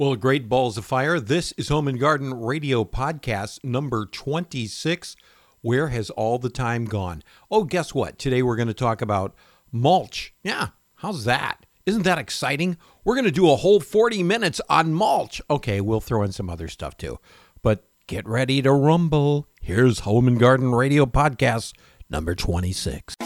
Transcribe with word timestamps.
Well, 0.00 0.16
great 0.16 0.48
balls 0.48 0.78
of 0.78 0.86
fire. 0.86 1.20
This 1.20 1.52
is 1.58 1.68
Home 1.68 1.86
and 1.86 2.00
Garden 2.00 2.32
Radio 2.32 2.84
Podcast 2.86 3.62
number 3.62 4.06
26. 4.06 5.14
Where 5.60 5.88
has 5.88 6.08
all 6.08 6.38
the 6.38 6.48
time 6.48 6.86
gone? 6.86 7.22
Oh, 7.50 7.64
guess 7.64 7.92
what? 7.94 8.18
Today 8.18 8.42
we're 8.42 8.56
going 8.56 8.68
to 8.68 8.72
talk 8.72 9.02
about 9.02 9.34
mulch. 9.70 10.32
Yeah, 10.42 10.68
how's 10.94 11.24
that? 11.24 11.66
Isn't 11.84 12.04
that 12.04 12.16
exciting? 12.16 12.78
We're 13.04 13.14
going 13.14 13.26
to 13.26 13.30
do 13.30 13.50
a 13.50 13.56
whole 13.56 13.78
40 13.78 14.22
minutes 14.22 14.58
on 14.70 14.94
mulch. 14.94 15.42
Okay, 15.50 15.82
we'll 15.82 16.00
throw 16.00 16.22
in 16.22 16.32
some 16.32 16.48
other 16.48 16.68
stuff 16.68 16.96
too. 16.96 17.18
But 17.60 17.84
get 18.06 18.26
ready 18.26 18.62
to 18.62 18.72
rumble. 18.72 19.48
Here's 19.60 19.98
Home 19.98 20.26
and 20.26 20.40
Garden 20.40 20.72
Radio 20.72 21.04
Podcast 21.04 21.74
number 22.08 22.34
26. 22.34 23.16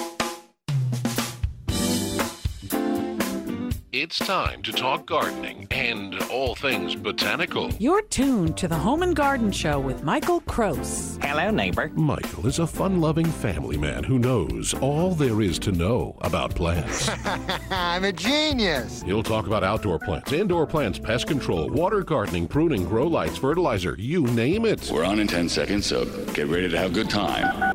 It's 4.04 4.18
time 4.18 4.60
to 4.64 4.70
talk 4.70 5.06
gardening 5.06 5.66
and 5.70 6.14
all 6.24 6.54
things 6.54 6.94
botanical. 6.94 7.70
You're 7.78 8.02
tuned 8.02 8.54
to 8.58 8.68
the 8.68 8.74
Home 8.74 9.02
and 9.02 9.16
Garden 9.16 9.50
Show 9.50 9.80
with 9.80 10.02
Michael 10.02 10.40
Crose. 10.42 11.18
Hello, 11.22 11.50
neighbor. 11.50 11.90
Michael 11.94 12.46
is 12.46 12.58
a 12.58 12.66
fun 12.66 13.00
loving 13.00 13.24
family 13.24 13.78
man 13.78 14.04
who 14.04 14.18
knows 14.18 14.74
all 14.82 15.14
there 15.14 15.40
is 15.40 15.58
to 15.60 15.72
know 15.72 16.18
about 16.20 16.54
plants. 16.54 17.08
I'm 17.70 18.04
a 18.04 18.12
genius. 18.12 19.00
He'll 19.00 19.22
talk 19.22 19.46
about 19.46 19.64
outdoor 19.64 19.98
plants, 19.98 20.32
indoor 20.32 20.66
plants, 20.66 20.98
pest 20.98 21.26
control, 21.26 21.70
water 21.70 22.02
gardening, 22.02 22.46
pruning, 22.46 22.84
grow 22.84 23.06
lights, 23.06 23.38
fertilizer, 23.38 23.96
you 23.98 24.26
name 24.26 24.66
it. 24.66 24.90
We're 24.92 25.06
on 25.06 25.18
in 25.18 25.28
10 25.28 25.48
seconds, 25.48 25.86
so 25.86 26.04
get 26.34 26.48
ready 26.48 26.68
to 26.68 26.76
have 26.76 26.90
a 26.90 26.94
good 26.94 27.08
time. 27.08 27.74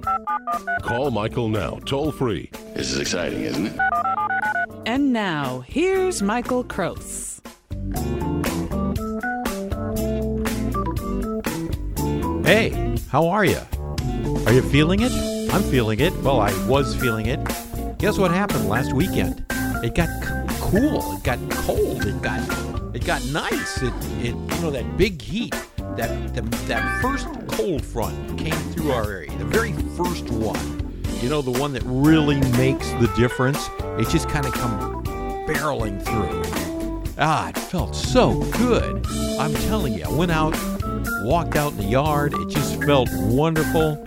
Call 0.83 1.09
Michael 1.09 1.49
now, 1.49 1.79
toll 1.87 2.11
free. 2.11 2.51
This 2.75 2.91
is 2.91 2.99
exciting, 2.99 3.41
isn't 3.41 3.65
it? 3.65 3.79
And 4.85 5.13
now, 5.13 5.63
here's 5.67 6.21
Michael 6.21 6.63
Crose. 6.63 7.41
Hey, 12.43 12.97
how 13.09 13.27
are 13.27 13.45
you? 13.45 13.59
Are 14.45 14.53
you 14.53 14.61
feeling 14.63 15.01
it? 15.01 15.11
I'm 15.53 15.61
feeling 15.63 15.99
it. 15.99 16.15
Well, 16.23 16.39
I 16.39 16.51
was 16.67 16.95
feeling 16.95 17.27
it. 17.27 17.39
Guess 17.99 18.17
what 18.17 18.31
happened 18.31 18.67
last 18.67 18.93
weekend? 18.93 19.45
It 19.83 19.93
got 19.95 20.09
c- 20.23 20.57
cool. 20.59 21.17
It 21.17 21.23
got 21.23 21.39
cold. 21.51 22.05
It 22.05 22.21
got 22.21 22.39
it 22.95 23.05
got 23.05 23.23
nice. 23.25 23.81
It 23.83 23.93
it 24.19 24.35
you 24.35 24.61
know 24.61 24.71
that 24.71 24.97
big 24.97 25.21
heat. 25.21 25.53
That 25.95 26.33
the, 26.33 26.41
that 26.67 27.01
first 27.01 27.27
cold 27.47 27.83
front 27.85 28.39
came 28.39 28.55
through 28.71 28.91
our 28.91 29.11
area. 29.11 29.37
The 29.37 29.45
very 29.45 29.73
first 29.95 30.29
one. 30.29 30.78
You 31.21 31.27
know 31.27 31.41
the 31.41 31.51
one 31.51 31.73
that 31.73 31.83
really 31.85 32.39
makes 32.57 32.89
the 32.93 33.11
difference. 33.17 33.69
It 33.99 34.07
just 34.07 34.29
kind 34.29 34.45
of 34.45 34.53
come 34.53 35.03
barreling 35.45 36.01
through. 36.05 37.03
Ah, 37.17 37.49
it 37.49 37.57
felt 37.57 37.93
so 37.93 38.39
good. 38.53 39.05
I'm 39.37 39.53
telling 39.53 39.93
you, 39.93 40.05
I 40.05 40.09
went 40.13 40.31
out, 40.31 40.55
walked 41.23 41.57
out 41.57 41.73
in 41.73 41.79
the 41.79 41.83
yard. 41.83 42.33
It 42.33 42.47
just 42.47 42.81
felt 42.83 43.09
wonderful. 43.13 44.01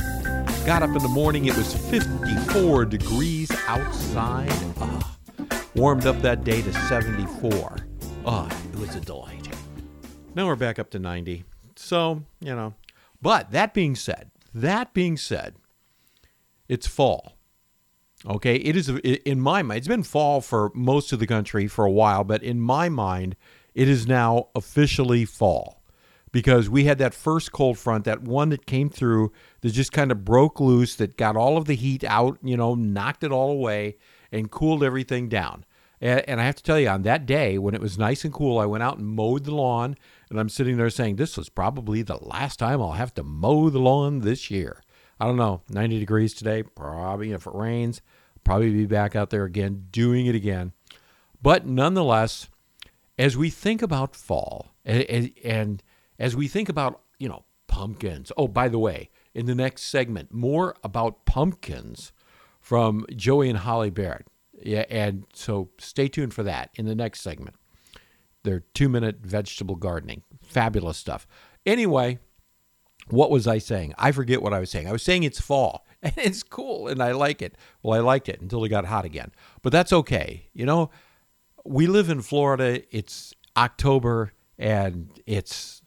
Got 0.65 0.83
up 0.83 0.97
in 0.97 1.03
the 1.03 1.11
morning, 1.13 1.45
it 1.45 1.55
was 1.55 1.75
54 1.91 2.87
degrees 2.87 3.51
outside. 3.67 4.51
Ah, 4.79 5.19
warmed 5.75 6.07
up 6.07 6.23
that 6.23 6.45
day 6.45 6.63
to 6.63 6.73
74. 6.73 7.77
Ah, 8.25 8.49
it 8.73 8.79
was 8.79 8.95
a 8.95 9.01
delight. 9.01 9.49
Now 10.35 10.47
we're 10.47 10.57
back 10.57 10.79
up 10.79 10.89
to 10.91 10.99
90. 10.99 11.45
So, 11.77 12.23
you 12.41 12.55
know. 12.55 12.73
But 13.21 13.51
that 13.51 13.75
being 13.75 13.97
said, 13.97 14.31
that 14.55 14.95
being 14.95 15.19
said, 15.19 15.57
it's 16.73 16.87
fall. 16.87 17.37
Okay, 18.25 18.57
it 18.57 18.77
is 18.77 18.89
in 18.89 19.41
my 19.41 19.63
mind. 19.63 19.79
It's 19.79 19.89
been 19.89 20.05
fall 20.05 20.41
for 20.41 20.71
most 20.75 21.13
of 21.13 21.19
the 21.19 21.27
country 21.27 21.67
for 21.67 21.85
a 21.85 21.91
while, 21.91 22.25
but 22.25 22.43
in 22.43 22.61
my 22.61 22.89
mind, 22.89 23.37
it 23.75 23.89
is 23.89 24.07
now 24.07 24.49
officially 24.55 25.25
fall 25.25 25.83
because 26.31 26.71
we 26.71 26.85
had 26.85 26.99
that 26.99 27.15
first 27.15 27.53
cold 27.53 27.77
front, 27.79 28.05
that 28.05 28.23
one 28.23 28.49
that 28.51 28.65
came 28.65 28.89
through 28.89 29.33
that 29.61 29.73
just 29.73 29.93
kind 29.93 30.11
of 30.11 30.25
broke 30.25 30.61
loose, 30.61 30.95
that 30.95 31.19
got 31.19 31.37
all 31.37 31.59
of 31.59 31.67
the 31.67 31.75
heat 31.75 32.05
out, 32.05 32.39
you 32.43 32.57
know, 32.57 32.75
knocked 32.75 33.23
it 33.23 33.33
all 33.33 33.51
away 33.51 33.97
and 34.31 34.51
cooled 34.51 34.83
everything 34.83 35.29
down. 35.29 35.65
And, 36.01 36.41
I 36.41 36.45
have 36.45 36.57
to 36.57 36.63
tell 36.63 36.81
you, 36.81 36.89
on 36.89 37.03
that 37.03 37.27
day 37.27 37.59
when 37.59 37.75
it 37.75 37.81
was 37.81 37.99
nice 37.99 38.25
and 38.25 38.33
cool, 38.33 38.59
I 38.59 38.67
went 38.67 38.83
out 38.83 38.99
and 38.99 39.07
mowed 39.07 39.45
the 39.45 39.55
lawn, 39.55 39.97
and 40.31 40.41
I'm 40.41 40.49
sitting 40.49 40.77
there 40.77 40.91
saying, 40.91 41.17
"This 41.17 41.37
was 41.37 41.49
probably 41.49 42.03
the 42.03 42.17
last 42.17 42.59
time 42.59 42.81
I'll 42.81 42.93
have 42.93 43.15
to 43.15 43.23
mow 43.23 43.69
the 43.71 43.79
lawn 43.79 44.21
this 44.21 44.51
year." 44.51 44.83
I 45.23 45.25
don't 45.25 45.37
know, 45.37 45.63
90 45.69 46.01
degrees 46.01 46.35
today, 46.35 46.65
probably 46.65 47.31
if 47.31 47.47
it 47.47 47.55
rains, 47.55 48.03
probably 48.43 48.73
be 48.73 48.87
back 48.87 49.15
out 49.15 49.31
there 49.31 49.45
again 49.45 49.87
doing 49.93 50.27
it 50.27 50.35
again. 50.35 50.73
But 51.41 51.65
nonetheless, 51.65 52.49
as 53.17 53.37
we 53.37 53.49
think 53.49 53.83
about 53.83 54.17
fall 54.17 54.75
and, 54.85 55.31
and, 55.45 55.81
as 56.19 56.35
we 56.35 56.49
think 56.49 56.69
about, 56.69 57.03
you 57.21 57.29
know, 57.29 57.45
pumpkins. 57.69 58.33
Oh, 58.37 58.49
by 58.49 58.67
the 58.67 58.81
way, 58.81 59.11
in 59.33 59.47
the 59.47 59.55
next 59.55 59.83
segment, 59.83 60.35
more 60.35 60.75
about 60.83 61.25
pumpkins 61.25 62.13
from 62.61 63.07
Joey 63.15 63.49
and 63.49 63.61
Holly 63.61 63.91
Barrett. 63.91 64.27
Yeah, 64.61 64.87
and 64.91 65.25
so 65.35 65.71
stay 65.79 66.09
tuned 66.09 66.35
for 66.35 66.43
that 66.43 66.71
in 66.75 66.87
the 66.87 66.97
next 66.97 67.21
segment. 67.21 67.55
Their 68.43 68.65
two 68.75 68.89
minute 68.89 69.19
vegetable 69.23 69.77
gardening. 69.77 70.25
Fabulous 70.43 70.99
stuff. 70.99 71.29
Anyway, 71.65 72.19
what 73.09 73.31
was 73.31 73.47
I 73.47 73.59
saying? 73.59 73.95
I 73.99 74.13
forget 74.13 74.43
what 74.43 74.53
I 74.53 74.61
was 74.61 74.71
saying. 74.71 74.89
I 74.89 74.93
was 74.93 75.03
saying 75.03 75.23
it's 75.25 75.41
fall 75.41 75.87
and 76.03 76.15
it's 76.17 76.43
cool 76.43 76.89
and 76.89 77.03
I 77.03 77.13
like 77.13 77.43
it. 77.43 77.57
Well, 77.83 77.99
I 77.99 78.03
liked 78.03 78.29
it 78.29 78.41
until 78.41 78.65
it 78.65 78.69
got 78.69 78.87
hot 78.87 79.05
again. 79.05 79.33
But 79.63 79.73
that's 79.73 79.93
okay. 79.93 80.49
You 80.53 80.67
know, 80.67 80.91
we 81.65 81.87
live 81.87 82.09
in 82.09 82.23
Florida. 82.23 82.83
It's 82.91 83.35
October 83.57 84.33
and 84.59 85.11
it's 85.27 85.83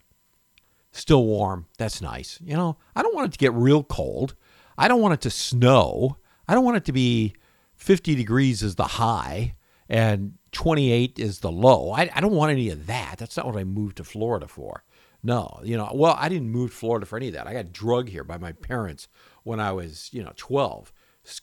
still 0.92 1.26
warm. 1.26 1.68
That's 1.78 2.02
nice. 2.02 2.40
You 2.44 2.56
know, 2.56 2.78
I 2.96 3.02
don't 3.02 3.16
want 3.16 3.28
it 3.28 3.32
to 3.34 3.38
get 3.38 3.54
real 3.54 3.84
cold. 3.84 4.36
I 4.78 4.88
don't 4.88 5.02
want 5.02 5.14
it 5.14 5.22
to 5.22 5.30
snow. 5.30 6.18
I 6.48 6.54
don't 6.54 6.66
want 6.66 6.78
it 6.78 6.86
to 6.86 6.92
be 6.92 7.34
50 7.76 8.16
degrees 8.16 8.62
is 8.64 8.76
the 8.76 8.84
high 8.84 9.56
and 9.90 10.34
28 10.52 11.20
is 11.20 11.40
the 11.40 11.52
low. 11.52 11.92
I, 11.92 12.10
I 12.14 12.22
don't 12.22 12.34
want 12.34 12.52
any 12.52 12.70
of 12.70 12.88
that. 12.88 13.16
That's 13.18 13.38
not 13.38 13.46
what 13.46 13.58
I 13.58 13.64
moved 13.64 13.98
to 13.98 14.04
Florida 14.04 14.48
for. 14.48 14.84
No, 15.26 15.60
you 15.64 15.76
know, 15.76 15.90
well, 15.92 16.16
I 16.20 16.30
didn't 16.30 16.52
move 16.52 16.70
to 16.70 16.78
Florida 16.78 17.08
for 17.08 17.18
any 17.18 17.30
of 17.30 17.34
that. 17.34 17.48
I 17.48 17.54
got 17.54 17.74
drugged 17.74 18.10
here 18.10 18.24
by 18.24 18.38
my 18.38 18.52
parents 18.52 19.08
when 19.42 19.60
I 19.60 19.72
was, 19.72 20.08
you 20.14 20.24
know, 20.24 20.34
12, 20.36 20.94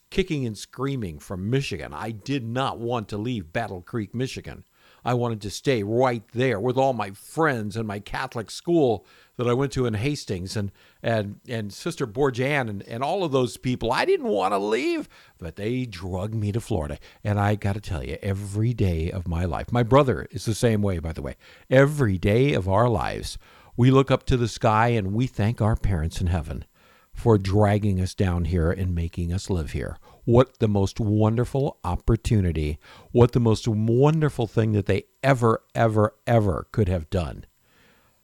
kicking 0.08 0.46
and 0.46 0.56
screaming 0.56 1.18
from 1.18 1.50
Michigan. 1.50 1.92
I 1.92 2.12
did 2.12 2.44
not 2.44 2.78
want 2.78 3.08
to 3.08 3.18
leave 3.18 3.52
Battle 3.52 3.82
Creek, 3.82 4.14
Michigan. 4.14 4.62
I 5.04 5.14
wanted 5.14 5.40
to 5.40 5.50
stay 5.50 5.82
right 5.82 6.22
there 6.32 6.60
with 6.60 6.76
all 6.76 6.92
my 6.92 7.10
friends 7.10 7.76
and 7.76 7.88
my 7.88 7.98
Catholic 7.98 8.52
school 8.52 9.04
that 9.36 9.48
I 9.48 9.52
went 9.52 9.72
to 9.72 9.86
in 9.86 9.94
Hastings 9.94 10.56
and 10.56 10.70
and 11.02 11.40
and 11.48 11.72
Sister 11.72 12.06
Borjan 12.06 12.70
and, 12.70 12.82
and 12.84 13.02
all 13.02 13.24
of 13.24 13.32
those 13.32 13.56
people. 13.56 13.90
I 13.90 14.04
didn't 14.04 14.28
want 14.28 14.52
to 14.52 14.58
leave, 14.58 15.08
but 15.38 15.56
they 15.56 15.86
drugged 15.86 16.36
me 16.36 16.52
to 16.52 16.60
Florida. 16.60 16.98
And 17.24 17.40
I 17.40 17.56
got 17.56 17.72
to 17.72 17.80
tell 17.80 18.04
you, 18.04 18.16
every 18.22 18.74
day 18.74 19.10
of 19.10 19.26
my 19.26 19.44
life, 19.44 19.72
my 19.72 19.82
brother 19.82 20.28
is 20.30 20.44
the 20.44 20.54
same 20.54 20.82
way, 20.82 21.00
by 21.00 21.12
the 21.12 21.22
way. 21.22 21.34
Every 21.68 22.16
day 22.16 22.52
of 22.52 22.68
our 22.68 22.88
lives, 22.88 23.38
we 23.76 23.90
look 23.90 24.10
up 24.10 24.24
to 24.26 24.36
the 24.36 24.48
sky 24.48 24.88
and 24.88 25.12
we 25.12 25.26
thank 25.26 25.60
our 25.60 25.76
parents 25.76 26.20
in 26.20 26.26
heaven 26.26 26.64
for 27.12 27.38
dragging 27.38 28.00
us 28.00 28.14
down 28.14 28.46
here 28.46 28.70
and 28.70 28.94
making 28.94 29.32
us 29.32 29.50
live 29.50 29.72
here. 29.72 29.98
What 30.24 30.58
the 30.58 30.68
most 30.68 31.00
wonderful 31.00 31.78
opportunity, 31.84 32.78
what 33.10 33.32
the 33.32 33.40
most 33.40 33.66
wonderful 33.68 34.46
thing 34.46 34.72
that 34.72 34.86
they 34.86 35.04
ever, 35.22 35.62
ever, 35.74 36.14
ever 36.26 36.68
could 36.72 36.88
have 36.88 37.10
done. 37.10 37.46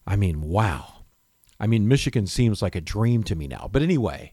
I 0.06 0.16
mean, 0.16 0.40
wow. 0.40 1.04
I 1.60 1.66
mean, 1.66 1.88
Michigan 1.88 2.26
seems 2.26 2.62
like 2.62 2.74
a 2.74 2.80
dream 2.80 3.22
to 3.24 3.34
me 3.34 3.48
now. 3.48 3.68
But 3.70 3.82
anyway, 3.82 4.32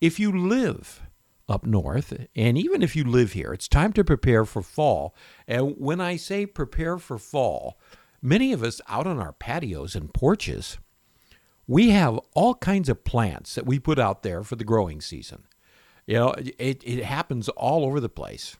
if 0.00 0.18
you 0.18 0.32
live 0.32 1.02
up 1.48 1.64
north, 1.64 2.26
and 2.34 2.58
even 2.58 2.82
if 2.82 2.96
you 2.96 3.04
live 3.04 3.32
here, 3.32 3.52
it's 3.52 3.68
time 3.68 3.92
to 3.92 4.04
prepare 4.04 4.44
for 4.44 4.62
fall. 4.62 5.14
And 5.46 5.76
when 5.78 6.00
I 6.00 6.16
say 6.16 6.44
prepare 6.44 6.98
for 6.98 7.18
fall, 7.18 7.78
many 8.26 8.52
of 8.52 8.62
us 8.62 8.80
out 8.88 9.06
on 9.06 9.20
our 9.20 9.32
patios 9.32 9.94
and 9.94 10.12
porches, 10.12 10.78
we 11.66 11.90
have 11.90 12.18
all 12.34 12.54
kinds 12.54 12.88
of 12.88 13.04
plants 13.04 13.54
that 13.54 13.66
we 13.66 13.78
put 13.78 13.98
out 13.98 14.22
there 14.22 14.42
for 14.42 14.56
the 14.56 14.64
growing 14.64 15.00
season. 15.00 15.44
You 16.06 16.16
know, 16.16 16.34
it, 16.58 16.82
it 16.84 17.04
happens 17.04 17.48
all 17.50 17.84
over 17.84 18.00
the 18.00 18.08
place. 18.08 18.56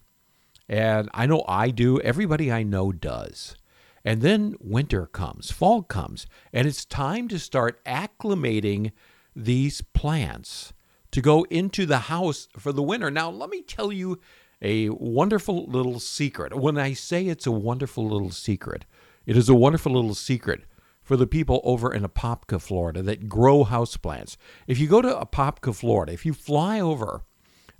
And 0.68 1.08
I 1.12 1.26
know 1.26 1.44
I 1.46 1.70
do, 1.70 2.00
everybody 2.00 2.50
I 2.50 2.62
know 2.62 2.92
does. 2.92 3.56
And 4.04 4.22
then 4.22 4.54
winter 4.60 5.06
comes, 5.06 5.50
fall 5.50 5.82
comes, 5.82 6.26
and 6.52 6.66
it's 6.66 6.84
time 6.84 7.26
to 7.28 7.38
start 7.38 7.84
acclimating 7.84 8.92
these 9.34 9.80
plants 9.80 10.72
to 11.10 11.20
go 11.20 11.44
into 11.50 11.86
the 11.86 11.98
house 11.98 12.48
for 12.56 12.72
the 12.72 12.82
winter. 12.82 13.10
Now, 13.10 13.30
let 13.30 13.50
me 13.50 13.62
tell 13.62 13.92
you 13.92 14.20
a 14.62 14.88
wonderful 14.90 15.66
little 15.66 16.00
secret. 16.00 16.54
When 16.54 16.78
I 16.78 16.92
say 16.92 17.26
it's 17.26 17.46
a 17.46 17.52
wonderful 17.52 18.08
little 18.08 18.30
secret, 18.30 18.84
it 19.26 19.36
is 19.36 19.48
a 19.48 19.54
wonderful 19.54 19.92
little 19.92 20.14
secret 20.14 20.62
for 21.02 21.16
the 21.16 21.26
people 21.26 21.60
over 21.62 21.92
in 21.92 22.02
Apopka, 22.02 22.60
Florida 22.60 23.02
that 23.02 23.28
grow 23.28 23.64
houseplants. 23.64 24.36
If 24.66 24.78
you 24.78 24.88
go 24.88 25.02
to 25.02 25.08
Apopka, 25.14 25.74
Florida, 25.74 26.12
if 26.12 26.24
you 26.24 26.32
fly 26.32 26.80
over 26.80 27.22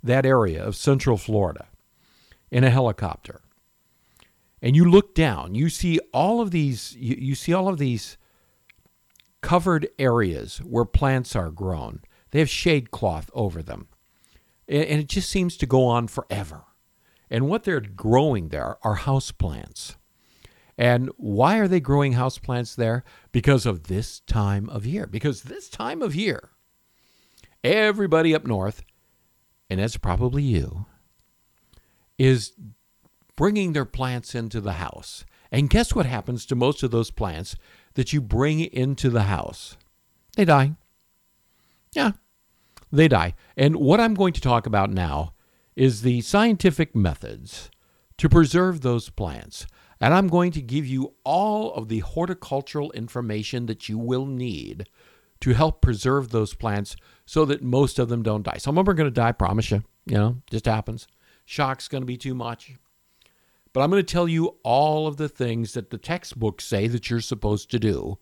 that 0.03 0.25
area 0.25 0.63
of 0.63 0.75
Central 0.75 1.17
Florida 1.17 1.67
in 2.51 2.63
a 2.63 2.69
helicopter, 2.69 3.41
and 4.61 4.75
you 4.75 4.89
look 4.89 5.13
down, 5.13 5.55
you 5.55 5.69
see 5.69 5.99
all 6.13 6.41
of 6.41 6.51
these 6.51 6.95
you, 6.97 7.15
you 7.19 7.35
see 7.35 7.53
all 7.53 7.67
of 7.67 7.77
these 7.77 8.17
covered 9.41 9.87
areas 9.99 10.57
where 10.59 10.85
plants 10.85 11.35
are 11.35 11.51
grown. 11.51 12.01
They 12.31 12.39
have 12.39 12.49
shade 12.49 12.91
cloth 12.91 13.29
over 13.33 13.61
them. 13.61 13.87
And, 14.67 14.83
and 14.83 14.99
it 15.01 15.07
just 15.07 15.29
seems 15.29 15.57
to 15.57 15.65
go 15.65 15.85
on 15.85 16.07
forever. 16.07 16.63
And 17.29 17.47
what 17.47 17.63
they're 17.63 17.79
growing 17.79 18.49
there 18.49 18.77
are 18.83 18.95
house 18.95 19.31
plants. 19.31 19.97
And 20.77 21.09
why 21.17 21.57
are 21.57 21.67
they 21.67 21.79
growing 21.79 22.13
house 22.13 22.37
plants 22.37 22.75
there? 22.75 23.03
Because 23.31 23.65
of 23.65 23.83
this 23.83 24.19
time 24.21 24.69
of 24.69 24.85
year. 24.85 25.07
Because 25.07 25.43
this 25.43 25.69
time 25.69 26.01
of 26.01 26.15
year, 26.15 26.51
everybody 27.63 28.35
up 28.35 28.45
north, 28.45 28.83
and 29.69 29.79
that's 29.79 29.97
probably 29.97 30.43
you, 30.43 30.85
is 32.17 32.53
bringing 33.35 33.73
their 33.73 33.85
plants 33.85 34.35
into 34.35 34.61
the 34.61 34.73
house. 34.73 35.25
And 35.51 35.69
guess 35.69 35.95
what 35.95 36.05
happens 36.05 36.45
to 36.45 36.55
most 36.55 36.83
of 36.83 36.91
those 36.91 37.11
plants 37.11 37.55
that 37.95 38.13
you 38.13 38.21
bring 38.21 38.59
into 38.59 39.09
the 39.09 39.23
house? 39.23 39.77
They 40.35 40.45
die. 40.45 40.73
Yeah, 41.93 42.11
they 42.91 43.07
die. 43.07 43.33
And 43.55 43.77
what 43.77 43.99
I'm 43.99 44.13
going 44.13 44.33
to 44.33 44.41
talk 44.41 44.65
about 44.67 44.91
now 44.91 45.33
is 45.75 46.01
the 46.01 46.21
scientific 46.21 46.95
methods 46.95 47.71
to 48.17 48.27
preserve 48.29 48.81
those 48.81 49.09
plants. 49.09 49.67
And 49.99 50.13
I'm 50.13 50.27
going 50.27 50.51
to 50.51 50.61
give 50.61 50.85
you 50.85 51.13
all 51.23 51.73
of 51.73 51.87
the 51.87 51.99
horticultural 51.99 52.91
information 52.91 53.65
that 53.65 53.89
you 53.89 53.97
will 53.97 54.25
need 54.25 54.87
to 55.41 55.53
help 55.53 55.81
preserve 55.81 56.29
those 56.29 56.53
plants 56.53 56.95
so 57.25 57.45
that 57.45 57.63
most 57.63 57.99
of 57.99 58.09
them 58.09 58.23
don't 58.23 58.43
die. 58.43 58.57
Some 58.57 58.77
of 58.77 58.85
them 58.85 58.91
are 58.91 58.95
going 58.95 59.09
to 59.09 59.13
die, 59.13 59.29
I 59.29 59.33
promise 59.33 59.71
you. 59.71 59.83
You 60.05 60.15
know, 60.15 60.37
just 60.49 60.65
happens. 60.65 61.07
Shock's 61.45 61.87
going 61.87 62.01
to 62.01 62.07
be 62.07 62.17
too 62.17 62.33
much. 62.33 62.75
But 63.73 63.81
I'm 63.81 63.91
going 63.91 64.03
to 64.03 64.11
tell 64.11 64.27
you 64.27 64.57
all 64.63 65.07
of 65.07 65.17
the 65.17 65.29
things 65.29 65.73
that 65.73 65.89
the 65.89 65.97
textbooks 65.97 66.65
say 66.65 66.87
that 66.87 67.09
you're 67.09 67.21
supposed 67.21 67.69
to 67.71 67.79
do 67.79 68.17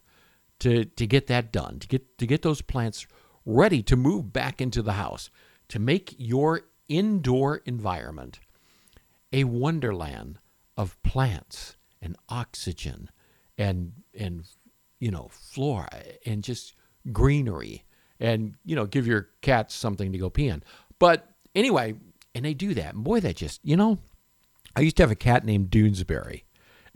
to, 0.60 0.86
to 0.86 1.08
get 1.08 1.28
that 1.28 1.52
done, 1.52 1.80
to 1.80 1.88
get 1.88 2.18
to 2.18 2.28
get 2.28 2.42
those 2.42 2.62
plants 2.62 3.08
ready 3.46 3.84
to 3.84 3.96
move 3.96 4.34
back 4.34 4.60
into 4.60 4.82
the 4.82 4.94
house, 4.94 5.30
to 5.70 5.80
make 5.80 6.16
your 6.18 6.62
indoor 6.88 7.58
environment 7.66 8.40
a 9.32 9.44
wonderland 9.44 10.40
of 10.78 11.02
plants 11.04 11.78
and 12.02 12.16
oxygen 12.30 13.10
and 13.58 13.94
and 14.18 14.46
you 15.00 15.12
know 15.12 15.30
flora 15.32 16.04
and 16.26 16.44
just 16.44 16.76
greenery 17.12 17.84
and 18.20 18.56
you 18.64 18.76
know 18.76 18.86
give 18.86 19.08
your 19.08 19.30
cats 19.42 19.76
something 19.76 20.12
to 20.12 20.18
go 20.18 20.30
pee 20.30 20.48
in. 20.48 20.64
But 21.00 21.28
anyway, 21.54 21.96
and 22.34 22.46
they 22.46 22.54
do 22.54 22.74
that. 22.74 22.96
And 22.96 23.04
boy, 23.04 23.20
that 23.22 23.36
just 23.36 23.62
you 23.64 23.78
know, 23.78 24.00
I 24.76 24.82
used 24.82 24.98
to 24.98 25.04
have 25.04 25.12
a 25.12 25.16
cat 25.16 25.46
named 25.46 25.70
Doonesbury. 25.70 26.44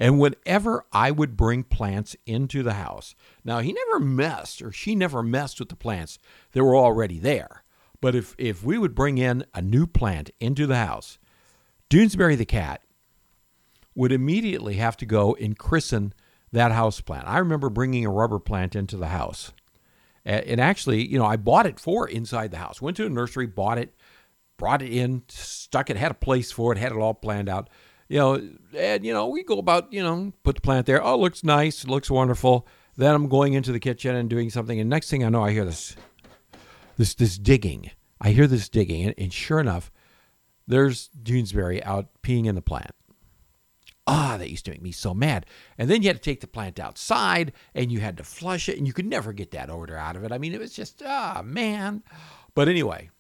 And 0.01 0.17
whenever 0.17 0.85
I 0.93 1.11
would 1.11 1.35
bring 1.35 1.63
plants 1.63 2.15
into 2.25 2.63
the 2.63 2.75
house, 2.75 3.15
now 3.43 3.59
he 3.59 3.73
never 3.73 3.99
messed 3.99 4.61
or 4.61 4.71
she 4.71 4.95
never 4.95 5.21
messed 5.21 5.59
with 5.59 5.67
the 5.67 5.75
plants 5.75 6.17
that 6.53 6.63
were 6.63 6.77
already 6.77 7.19
there. 7.19 7.65
But 7.99 8.15
if, 8.15 8.33
if 8.37 8.63
we 8.63 8.77
would 8.77 8.95
bring 8.95 9.17
in 9.17 9.45
a 9.53 9.61
new 9.61 9.85
plant 9.85 10.29
into 10.39 10.65
the 10.65 10.77
house, 10.77 11.19
Doonesbury 11.89 12.37
the 12.37 12.45
cat 12.45 12.81
would 13.99 14.13
immediately 14.13 14.75
have 14.75 14.95
to 14.95 15.05
go 15.05 15.35
and 15.41 15.57
christen 15.59 16.13
that 16.53 16.71
house 16.71 17.01
plant. 17.01 17.27
I 17.27 17.37
remember 17.39 17.69
bringing 17.69 18.05
a 18.05 18.09
rubber 18.09 18.39
plant 18.39 18.73
into 18.73 18.95
the 18.95 19.07
house. 19.07 19.51
And 20.23 20.61
actually, 20.61 21.05
you 21.05 21.19
know, 21.19 21.25
I 21.25 21.35
bought 21.35 21.65
it 21.65 21.81
for 21.81 22.07
inside 22.07 22.51
the 22.51 22.59
house. 22.59 22.81
Went 22.81 22.95
to 22.95 23.05
a 23.05 23.09
nursery, 23.09 23.45
bought 23.45 23.77
it, 23.77 23.93
brought 24.55 24.81
it 24.81 24.93
in, 24.93 25.23
stuck 25.27 25.89
it, 25.89 25.97
had 25.97 26.11
a 26.11 26.15
place 26.15 26.49
for 26.49 26.71
it, 26.71 26.77
had 26.77 26.93
it 26.93 26.97
all 26.97 27.13
planned 27.13 27.49
out. 27.49 27.69
You 28.07 28.19
know, 28.19 28.49
and 28.73 29.05
you 29.05 29.11
know, 29.11 29.27
we 29.27 29.43
go 29.43 29.57
about, 29.57 29.91
you 29.91 30.01
know, 30.01 30.31
put 30.43 30.55
the 30.55 30.61
plant 30.61 30.85
there. 30.85 31.03
Oh, 31.03 31.19
looks 31.19 31.43
nice, 31.43 31.85
looks 31.85 32.09
wonderful. 32.09 32.65
Then 32.95 33.13
I'm 33.13 33.27
going 33.27 33.51
into 33.51 33.73
the 33.73 33.81
kitchen 33.81 34.15
and 34.15 34.29
doing 34.29 34.49
something, 34.49 34.79
and 34.79 34.89
next 34.89 35.09
thing 35.09 35.25
I 35.25 35.29
know, 35.29 35.43
I 35.43 35.51
hear 35.51 35.65
this, 35.65 35.97
this, 36.95 37.15
this 37.15 37.37
digging. 37.37 37.91
I 38.21 38.31
hear 38.31 38.47
this 38.47 38.69
digging, 38.69 39.07
and, 39.07 39.15
and 39.17 39.33
sure 39.33 39.59
enough, 39.59 39.91
there's 40.67 41.09
Doonesbury 41.21 41.85
out 41.85 42.07
peeing 42.23 42.45
in 42.45 42.55
the 42.55 42.61
plant. 42.61 42.91
Ah, 44.11 44.38
that 44.38 44.50
used 44.50 44.65
to 44.65 44.71
make 44.71 44.81
me 44.81 44.91
so 44.91 45.13
mad. 45.13 45.45
And 45.77 45.88
then 45.88 46.01
you 46.01 46.09
had 46.09 46.15
to 46.15 46.21
take 46.21 46.41
the 46.41 46.47
plant 46.47 46.79
outside 46.79 47.53
and 47.75 47.91
you 47.91 48.00
had 48.00 48.17
to 48.17 48.23
flush 48.23 48.67
it, 48.67 48.79
and 48.79 48.88
you 48.88 48.94
could 48.94 49.06
never 49.06 49.33
get 49.33 49.51
that 49.51 49.69
odor 49.69 49.95
out 49.95 50.15
of 50.15 50.23
it. 50.23 50.31
I 50.31 50.39
mean, 50.39 50.53
it 50.56 50.59
was 50.59 50.73
just, 50.73 51.03
ah, 51.06 51.44
man. 51.45 52.01
But 52.56 52.67
anyway, 52.67 53.11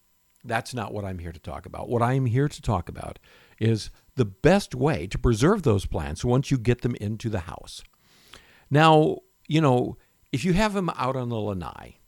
that's 0.43 0.73
not 0.73 0.91
what 0.91 1.05
I'm 1.05 1.19
here 1.19 1.31
to 1.31 1.39
talk 1.39 1.67
about. 1.67 1.89
What 1.89 2.01
I'm 2.01 2.25
here 2.25 2.47
to 2.47 2.61
talk 2.61 2.89
about 2.89 3.19
is 3.59 3.91
the 4.15 4.25
best 4.25 4.73
way 4.73 5.05
to 5.05 5.19
preserve 5.19 5.61
those 5.61 5.85
plants 5.85 6.25
once 6.25 6.49
you 6.49 6.57
get 6.57 6.81
them 6.81 6.95
into 6.95 7.29
the 7.29 7.41
house. 7.41 7.83
Now, 8.71 9.19
you 9.47 9.61
know, 9.61 9.97
if 10.31 10.43
you 10.43 10.53
have 10.53 10.73
them 10.73 10.89
out 10.95 11.15
on 11.15 11.29
the 11.29 11.35
lanai, 11.35 11.99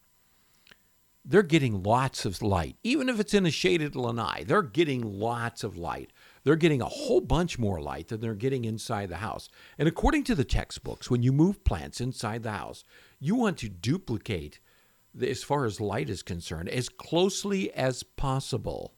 they're 1.24 1.44
getting 1.44 1.84
lots 1.84 2.26
of 2.26 2.42
light. 2.42 2.78
Even 2.84 3.10
if 3.10 3.20
it's 3.20 3.36
in 3.36 3.46
a 3.46 3.52
shaded 3.52 3.96
lanai, 3.96 4.44
they're 4.44 4.64
getting 4.64 5.20
lots 5.20 5.64
of 5.64 5.78
light. 5.78 6.12
They're 6.44 6.56
getting 6.56 6.82
a 6.82 6.86
whole 6.86 7.22
bunch 7.22 7.60
more 7.60 7.82
light 7.82 8.08
than 8.08 8.22
they're 8.22 8.34
getting 8.34 8.66
inside 8.66 9.10
the 9.10 9.18
house. 9.18 9.50
And 9.78 9.88
according 9.88 10.24
to 10.26 10.36
the 10.36 10.44
textbooks, 10.44 11.10
when 11.10 11.24
you 11.24 11.32
move 11.32 11.64
plants 11.64 12.02
inside 12.02 12.44
the 12.44 12.52
house, 12.52 12.84
you 13.20 13.36
want 13.36 13.58
to 13.60 13.70
duplicate, 13.70 14.60
as 15.22 15.44
far 15.44 15.66
as 15.66 15.80
light 15.80 16.10
is 16.10 16.24
concerned, 16.24 16.70
as 16.70 16.90
closely 16.90 17.72
as 17.74 18.04
possible 18.04 18.94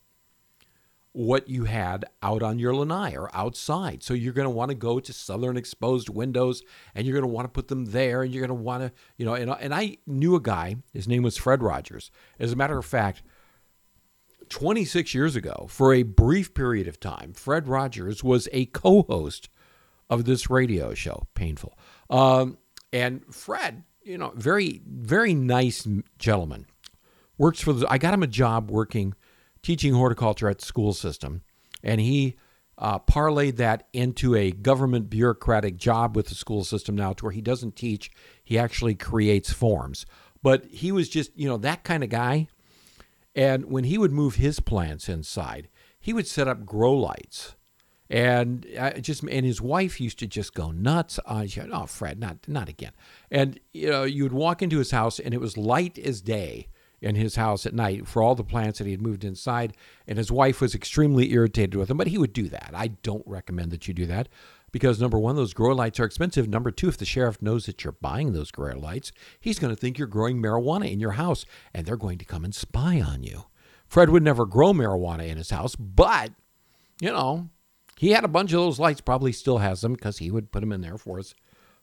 what 1.13 1.48
you 1.48 1.66
had 1.66 2.06
out 2.24 2.42
on 2.42 2.57
your 2.57 2.75
lanai 2.75 3.16
or 3.16 3.30
outside. 3.36 4.01
So 4.01 4.16
you're 4.16 4.34
going 4.34 4.48
to 4.48 4.50
want 4.50 4.69
to 4.69 4.75
go 4.75 5.00
to 5.00 5.13
southern 5.13 5.57
exposed 5.57 6.10
windows 6.10 6.63
and 6.95 7.06
you're 7.06 7.13
going 7.13 7.30
to 7.30 7.34
want 7.34 7.45
to 7.45 7.51
put 7.51 7.68
them 7.68 7.86
there 7.86 8.24
and 8.24 8.34
you're 8.34 8.45
going 8.45 8.57
to 8.57 8.63
want 8.63 8.84
to, 8.84 8.92
you 9.18 9.25
know, 9.25 9.36
and, 9.36 9.51
and 9.60 9.74
I 9.75 9.98
knew 10.07 10.36
a 10.36 10.42
guy, 10.42 10.78
his 10.92 11.07
name 11.07 11.22
was 11.22 11.38
Fred 11.38 11.62
Rogers. 11.62 12.10
As 12.40 12.51
a 12.51 12.56
matter 12.56 12.80
of 12.80 12.86
fact, 12.86 13.22
26 14.53 15.15
years 15.15 15.35
ago, 15.35 15.65
for 15.67 15.95
a 15.95 16.03
brief 16.03 16.53
period 16.53 16.88
of 16.88 17.00
time, 17.00 17.33
Fred 17.33 17.67
Rogers 17.67 18.23
was 18.23 18.47
a 18.53 18.67
co 18.67 19.01
host 19.01 19.50
of 20.11 20.25
this 20.25 20.47
radio 20.47 20.94
show. 20.94 21.23
Painful. 21.33 21.75
Um, 22.07 22.59
and 22.94 23.23
Fred, 23.33 23.83
you 24.03 24.15
know, 24.15 24.31
very, 24.35 24.83
very 24.85 25.33
nice 25.33 25.88
gentleman. 26.19 26.67
Works 27.39 27.61
for 27.61 27.73
the, 27.73 27.88
I 27.89 27.97
got 27.97 28.13
him 28.13 28.21
a 28.21 28.27
job 28.27 28.69
working 28.69 29.15
teaching 29.63 29.95
horticulture 29.95 30.47
at 30.47 30.59
the 30.59 30.65
school 30.65 30.94
system, 30.94 31.41
and 31.81 31.99
he 31.99 32.35
uh, 32.77 32.99
parlayed 32.99 33.56
that 33.56 33.88
into 33.91 34.35
a 34.35 34.51
government 34.51 35.09
bureaucratic 35.09 35.77
job 35.77 36.15
with 36.15 36.27
the 36.27 36.35
school 36.35 36.63
system 36.63 36.94
now, 36.94 37.13
to 37.13 37.25
where 37.25 37.31
he 37.31 37.41
doesn't 37.41 37.75
teach; 37.75 38.11
he 38.44 38.59
actually 38.59 38.94
creates 38.94 39.51
forms. 39.51 40.06
But 40.44 40.66
he 40.66 40.92
was 40.92 41.09
just, 41.09 41.31
you 41.35 41.49
know, 41.49 41.57
that 41.57 41.83
kind 41.83 42.04
of 42.04 42.11
guy. 42.11 42.49
And 43.35 43.66
when 43.66 43.85
he 43.85 43.97
would 43.97 44.11
move 44.11 44.35
his 44.35 44.59
plants 44.59 45.09
inside, 45.09 45.69
he 45.99 46.13
would 46.13 46.28
set 46.28 46.47
up 46.47 46.66
grow 46.66 46.94
lights. 46.94 47.56
And 48.09 48.68
I 48.80 48.99
just 48.99 49.23
and 49.23 49.45
his 49.45 49.61
wife 49.61 49.99
used 49.99 50.19
to 50.19 50.28
just 50.28 50.54
go 50.54 50.71
nuts. 50.71 51.19
Uh, 51.25 51.47
oh, 51.71 51.85
Fred, 51.85 52.19
not 52.19 52.37
not 52.47 52.69
again. 52.69 52.92
And 53.31 53.59
you 53.73 53.90
know, 53.90 54.04
you 54.04 54.23
would 54.23 54.33
walk 54.33 54.61
into 54.61 54.78
his 54.78 54.92
house, 54.92 55.19
and 55.19 55.33
it 55.33 55.42
was 55.42 55.57
light 55.57 55.97
as 55.97 56.21
day 56.21 56.68
in 57.02 57.16
his 57.16 57.35
house 57.35 57.66
at 57.66 57.73
night 57.73 58.07
for 58.07 58.21
all 58.21 58.35
the 58.35 58.44
plants 58.44 58.80
that 58.80 58.85
he 58.85 58.92
had 58.92 59.02
moved 59.02 59.23
inside. 59.23 59.75
And 60.07 60.18
his 60.18 60.31
wife 60.31 60.61
was 60.61 60.75
extremely 60.75 61.31
irritated 61.31 61.75
with 61.75 61.90
him, 61.90 61.97
but 61.97 62.07
he 62.07 62.18
would 62.18 62.33
do 62.33 62.49
that. 62.49 62.71
I 62.73 62.87
don't 62.87 63.25
recommend 63.25 63.71
that 63.71 63.87
you 63.87 63.94
do 63.94 64.06
that 64.06 64.30
because 64.73 64.99
number 64.99 65.19
one, 65.19 65.37
those 65.37 65.53
grow 65.53 65.73
lights 65.73 65.99
are 65.99 66.03
expensive. 66.03 66.49
Number 66.49 66.71
two, 66.71 66.89
if 66.89 66.97
the 66.97 67.06
sheriff 67.06 67.42
knows 67.42 67.68
that 67.68 67.83
you're 67.83 67.94
buying 67.94 68.33
those 68.33 68.51
grow 68.51 68.75
lights, 68.75 69.13
he's 69.39 69.59
going 69.59 69.73
to 69.73 69.80
think 69.80 69.97
you're 69.97 70.07
growing 70.07 70.42
marijuana 70.42 70.92
in 70.92 70.99
your 70.99 71.11
house 71.11 71.45
and 71.73 71.85
they're 71.85 71.95
going 71.95 72.18
to 72.18 72.25
come 72.25 72.44
and 72.44 72.53
spy 72.53 72.99
on 72.99 73.23
you. 73.23 73.45
Fred 73.87 74.09
would 74.09 74.23
never 74.23 74.47
grow 74.47 74.73
marijuana 74.73 75.27
in 75.27 75.37
his 75.37 75.51
house, 75.51 75.75
but, 75.75 76.31
you 76.99 77.11
know, 77.11 77.49
he 77.97 78.09
had 78.09 78.23
a 78.23 78.27
bunch 78.30 78.51
of 78.51 78.59
those 78.59 78.80
lights, 78.80 78.99
probably 78.99 79.31
still 79.31 79.59
has 79.59 79.81
them 79.81 79.94
because 79.94 80.18
he 80.18 80.31
would 80.31 80.51
put 80.51 80.61
them 80.61 80.71
in 80.71 80.81
there 80.81 80.97
for 80.97 81.18
his, 81.18 81.35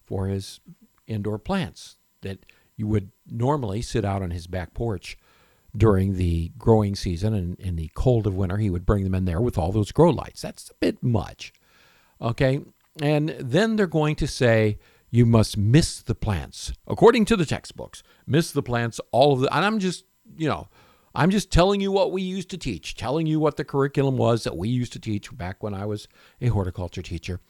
for 0.03 0.27
his 0.27 0.59
indoor 1.07 1.39
plants 1.39 1.97
that 2.23 2.45
you 2.77 2.89
would 2.89 3.13
normally 3.31 3.83
sit 3.83 4.05
out 4.05 4.21
on 4.21 4.33
his 4.33 4.49
back 4.49 4.75
porch 4.75 5.17
during 5.77 6.17
the 6.17 6.51
growing 6.59 6.97
season 6.97 7.33
and 7.35 7.61
in 7.61 7.77
the 7.77 7.91
cold 7.95 8.27
of 8.27 8.35
winter 8.35 8.57
he 8.57 8.71
would 8.71 8.85
bring 8.85 9.05
them 9.05 9.15
in 9.15 9.25
there 9.25 9.41
with 9.41 9.57
all 9.57 9.71
those 9.71 9.93
grow 9.93 10.11
lights 10.11 10.43
that's 10.43 10.69
a 10.71 10.75
bit 10.81 11.01
much 11.01 11.53
okay 12.21 12.61
and 13.01 13.31
then 13.39 13.77
they're 13.77 13.87
going 13.87 14.17
to 14.17 14.27
say 14.27 14.79
you 15.11 15.27
must 15.27 15.57
miss 15.57 16.03
the 16.03 16.15
plants 16.15 16.73
according 16.87 17.25
to 17.25 17.37
the 17.37 17.47
textbooks 17.47 18.03
miss 18.27 18.53
the 18.53 18.63
plants 18.63 19.01
all 19.13 19.33
of 19.33 19.41
the 19.41 19.55
and 19.55 19.65
i'm 19.65 19.79
just 19.79 20.05
you 20.37 20.49
know 20.49 20.69
i'm 21.15 21.31
just 21.31 21.51
telling 21.51 21.81
you 21.81 21.93
what 21.93 22.13
we 22.13 22.23
used 22.23 22.51
to 22.51 22.59
teach 22.59 22.95
telling 22.95 23.27
you 23.27 23.39
what 23.39 23.57
the 23.57 23.65
curriculum 23.65 24.17
was 24.17 24.45
that 24.45 24.57
we 24.57 24.69
used 24.69 24.93
to 24.93 24.99
teach 24.99 25.37
back 25.37 25.63
when 25.63 25.75
i 25.75 25.85
was 25.87 26.09
a 26.41 26.49
horticulture 26.49 27.03
teacher 27.03 27.41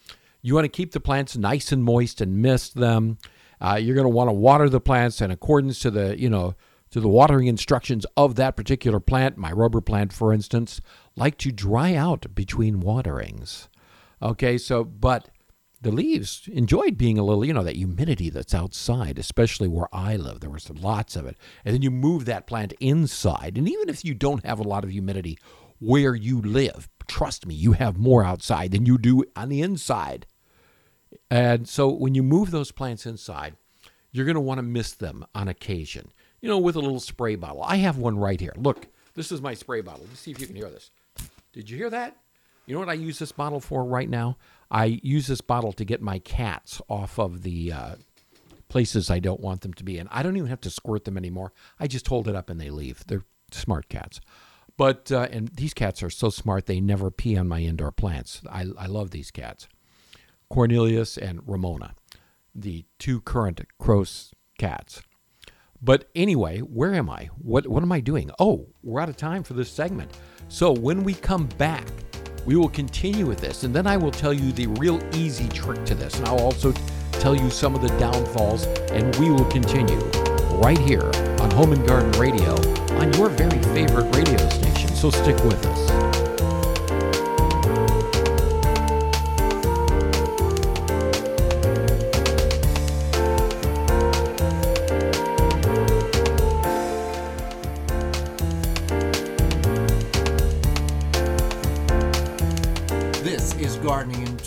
you 0.42 0.54
want 0.54 0.64
to 0.64 0.68
keep 0.68 0.92
the 0.92 1.00
plants 1.00 1.36
nice 1.36 1.72
and 1.72 1.84
moist 1.84 2.20
and 2.20 2.36
mist 2.40 2.74
them 2.74 3.18
uh, 3.60 3.78
you're 3.80 3.94
going 3.94 4.06
to 4.06 4.08
want 4.08 4.28
to 4.28 4.32
water 4.32 4.68
the 4.68 4.80
plants 4.80 5.20
in 5.20 5.30
accordance 5.30 5.78
to 5.80 5.90
the, 5.90 6.18
you 6.18 6.30
know, 6.30 6.54
to 6.90 7.00
the 7.00 7.08
watering 7.08 7.46
instructions 7.46 8.06
of 8.16 8.34
that 8.36 8.56
particular 8.56 8.98
plant. 8.98 9.36
My 9.36 9.52
rubber 9.52 9.80
plant, 9.80 10.12
for 10.12 10.32
instance, 10.32 10.80
like 11.14 11.36
to 11.38 11.52
dry 11.52 11.94
out 11.94 12.34
between 12.34 12.80
waterings. 12.80 13.68
Okay, 14.22 14.58
so 14.58 14.84
but 14.84 15.28
the 15.82 15.90
leaves 15.90 16.48
enjoyed 16.52 16.98
being 16.98 17.18
a 17.18 17.24
little, 17.24 17.44
you 17.44 17.54
know, 17.54 17.62
that 17.62 17.76
humidity 17.76 18.28
that's 18.28 18.54
outside, 18.54 19.18
especially 19.18 19.68
where 19.68 19.88
I 19.92 20.16
live. 20.16 20.40
There 20.40 20.50
was 20.50 20.68
lots 20.68 21.16
of 21.16 21.24
it. 21.24 21.36
And 21.64 21.74
then 21.74 21.80
you 21.80 21.90
move 21.90 22.26
that 22.26 22.46
plant 22.46 22.74
inside. 22.80 23.56
And 23.56 23.66
even 23.68 23.88
if 23.88 24.04
you 24.04 24.14
don't 24.14 24.44
have 24.44 24.58
a 24.58 24.64
lot 24.64 24.84
of 24.84 24.90
humidity 24.90 25.38
where 25.78 26.14
you 26.14 26.42
live, 26.42 26.90
trust 27.08 27.46
me, 27.46 27.54
you 27.54 27.72
have 27.72 27.96
more 27.96 28.22
outside 28.22 28.72
than 28.72 28.84
you 28.84 28.98
do 28.98 29.24
on 29.34 29.48
the 29.48 29.62
inside. 29.62 30.26
And 31.30 31.66
so 31.66 31.88
when 31.88 32.14
you 32.14 32.22
move 32.22 32.50
those 32.50 32.72
plants 32.72 33.06
inside, 33.06 33.56
you're 34.12 34.26
going 34.26 34.34
to 34.34 34.40
want 34.40 34.58
to 34.58 34.62
mist 34.62 34.98
them 34.98 35.24
on 35.34 35.48
occasion, 35.48 36.12
you 36.42 36.48
know, 36.48 36.58
with 36.58 36.76
a 36.76 36.80
little 36.80 37.00
spray 37.00 37.36
bottle. 37.36 37.62
I 37.62 37.76
have 37.76 37.96
one 37.96 38.18
right 38.18 38.40
here. 38.40 38.52
Look, 38.56 38.86
this 39.14 39.32
is 39.32 39.40
my 39.40 39.54
spray 39.54 39.80
bottle. 39.80 40.04
Let's 40.08 40.20
see 40.20 40.30
if 40.30 40.40
you 40.40 40.46
can 40.46 40.56
hear 40.56 40.68
this. 40.68 40.90
Did 41.52 41.70
you 41.70 41.78
hear 41.78 41.90
that? 41.90 42.16
You 42.70 42.76
know 42.76 42.80
what 42.80 42.88
I 42.88 42.92
use 42.92 43.18
this 43.18 43.32
bottle 43.32 43.58
for 43.58 43.84
right 43.84 44.08
now? 44.08 44.36
I 44.70 45.00
use 45.02 45.26
this 45.26 45.40
bottle 45.40 45.72
to 45.72 45.84
get 45.84 46.00
my 46.00 46.20
cats 46.20 46.80
off 46.88 47.18
of 47.18 47.42
the 47.42 47.72
uh, 47.72 47.94
places 48.68 49.10
I 49.10 49.18
don't 49.18 49.40
want 49.40 49.62
them 49.62 49.74
to 49.74 49.82
be 49.82 49.98
in. 49.98 50.06
I 50.06 50.22
don't 50.22 50.36
even 50.36 50.50
have 50.50 50.60
to 50.60 50.70
squirt 50.70 51.04
them 51.04 51.16
anymore. 51.16 51.52
I 51.80 51.88
just 51.88 52.06
hold 52.06 52.28
it 52.28 52.36
up 52.36 52.48
and 52.48 52.60
they 52.60 52.70
leave. 52.70 53.04
They're 53.08 53.24
smart 53.50 53.88
cats. 53.88 54.20
But, 54.76 55.10
uh, 55.10 55.26
and 55.32 55.48
these 55.48 55.74
cats 55.74 56.00
are 56.04 56.10
so 56.10 56.30
smart, 56.30 56.66
they 56.66 56.80
never 56.80 57.10
pee 57.10 57.36
on 57.36 57.48
my 57.48 57.58
indoor 57.58 57.90
plants. 57.90 58.40
I, 58.48 58.66
I 58.78 58.86
love 58.86 59.10
these 59.10 59.32
cats. 59.32 59.66
Cornelius 60.48 61.18
and 61.18 61.40
Ramona, 61.48 61.96
the 62.54 62.84
two 63.00 63.20
current 63.20 63.60
Crose 63.80 64.32
cats. 64.58 65.02
But 65.82 66.08
anyway, 66.14 66.60
where 66.60 66.94
am 66.94 67.10
I? 67.10 67.30
What, 67.36 67.66
what 67.66 67.82
am 67.82 67.90
I 67.90 67.98
doing? 67.98 68.30
Oh, 68.38 68.68
we're 68.84 69.00
out 69.00 69.08
of 69.08 69.16
time 69.16 69.42
for 69.42 69.54
this 69.54 69.72
segment. 69.72 70.16
So 70.52 70.72
when 70.72 71.04
we 71.04 71.14
come 71.14 71.46
back, 71.58 71.86
we 72.44 72.56
will 72.56 72.68
continue 72.68 73.24
with 73.24 73.38
this, 73.38 73.62
and 73.62 73.72
then 73.72 73.86
I 73.86 73.96
will 73.96 74.10
tell 74.10 74.32
you 74.32 74.50
the 74.50 74.66
real 74.80 75.00
easy 75.14 75.48
trick 75.48 75.84
to 75.86 75.94
this. 75.94 76.18
And 76.18 76.26
I'll 76.26 76.40
also 76.40 76.72
tell 77.12 77.36
you 77.36 77.48
some 77.50 77.76
of 77.76 77.82
the 77.82 77.98
downfalls, 78.00 78.66
and 78.90 79.14
we 79.16 79.30
will 79.30 79.44
continue 79.44 80.00
right 80.58 80.76
here 80.76 81.06
on 81.40 81.52
Home 81.52 81.72
and 81.72 81.86
Garden 81.86 82.10
Radio 82.20 82.56
on 82.98 83.12
your 83.14 83.28
very 83.28 83.62
favorite 83.72 84.12
radio 84.16 84.48
station. 84.50 84.88
So 84.88 85.10
stick 85.10 85.36
with 85.44 85.64
us. 85.66 85.99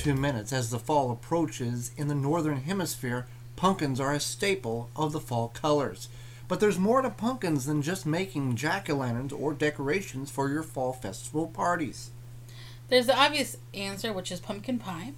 Two 0.04 0.14
minutes. 0.14 0.52
As 0.52 0.70
the 0.70 0.80
fall 0.80 1.12
approaches 1.12 1.92
in 1.96 2.10
the 2.10 2.16
northern 2.16 2.58
hemisphere, 2.58 3.26
pumpkins 3.56 4.02
are 4.02 4.12
a 4.12 4.20
staple 4.20 4.90
of 4.98 5.14
the 5.14 5.20
fall 5.22 5.48
colors. 5.48 6.10
But 6.50 6.60
there's 6.60 6.78
more 6.78 7.02
to 7.02 7.10
pumpkins 7.10 7.66
than 7.66 7.82
just 7.82 8.06
making 8.06 8.58
jack 8.58 8.90
o' 8.90 8.96
lanterns 8.96 9.32
or 9.32 9.54
decorations 9.54 10.30
for 10.30 10.50
your 10.50 10.62
fall 10.62 10.92
festival 10.92 11.48
parties. 11.48 12.12
There's 12.90 13.06
the 13.06 13.18
obvious 13.18 13.56
answer, 13.74 14.12
which 14.12 14.30
is 14.30 14.42
pumpkin 14.42 14.78
pie. 14.78 15.14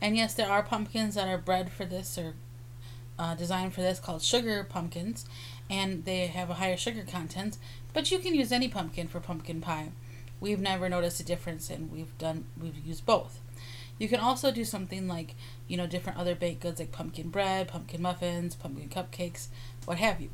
And 0.00 0.16
yes, 0.16 0.34
there 0.34 0.48
are 0.48 0.62
pumpkins 0.62 1.16
that 1.16 1.26
are 1.26 1.36
bred 1.36 1.72
for 1.72 1.84
this 1.84 2.16
or 2.16 2.34
uh, 3.18 3.34
designed 3.34 3.74
for 3.74 3.80
this 3.80 3.98
called 3.98 4.22
sugar 4.22 4.62
pumpkins, 4.62 5.26
and 5.68 6.04
they 6.04 6.28
have 6.28 6.48
a 6.48 6.54
higher 6.54 6.76
sugar 6.76 7.02
content. 7.02 7.58
But 7.92 8.12
you 8.12 8.20
can 8.20 8.36
use 8.36 8.52
any 8.52 8.68
pumpkin 8.68 9.08
for 9.08 9.18
pumpkin 9.18 9.60
pie. 9.60 9.88
We've 10.38 10.60
never 10.60 10.88
noticed 10.88 11.18
a 11.18 11.24
difference, 11.24 11.70
and 11.70 11.90
we've 11.90 12.16
done 12.18 12.44
we've 12.56 12.78
used 12.78 13.04
both. 13.04 13.40
You 13.98 14.08
can 14.08 14.20
also 14.20 14.52
do 14.52 14.64
something 14.64 15.08
like, 15.08 15.34
you 15.66 15.76
know, 15.76 15.86
different 15.86 16.18
other 16.18 16.34
baked 16.34 16.60
goods 16.60 16.80
like 16.80 16.92
pumpkin 16.92 17.30
bread, 17.30 17.68
pumpkin 17.68 18.00
muffins, 18.00 18.54
pumpkin 18.54 18.88
cupcakes, 18.88 19.48
what 19.84 19.98
have 19.98 20.20
you. 20.20 20.30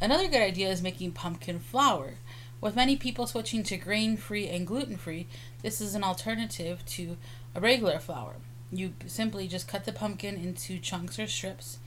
Another 0.00 0.28
good 0.28 0.42
idea 0.42 0.70
is 0.70 0.82
making 0.82 1.12
pumpkin 1.12 1.60
flour. 1.60 2.14
With 2.60 2.76
many 2.76 2.96
people 2.96 3.26
switching 3.26 3.62
to 3.64 3.76
grain 3.76 4.16
free 4.16 4.48
and 4.48 4.66
gluten 4.66 4.96
free, 4.96 5.26
this 5.62 5.80
is 5.80 5.94
an 5.94 6.04
alternative 6.04 6.84
to 6.86 7.16
a 7.54 7.60
regular 7.60 7.98
flour. 7.98 8.36
You 8.72 8.94
simply 9.06 9.46
just 9.48 9.68
cut 9.68 9.84
the 9.84 9.92
pumpkin 9.92 10.36
into 10.36 10.78
chunks 10.78 11.18
or 11.18 11.26
strips. 11.26 11.78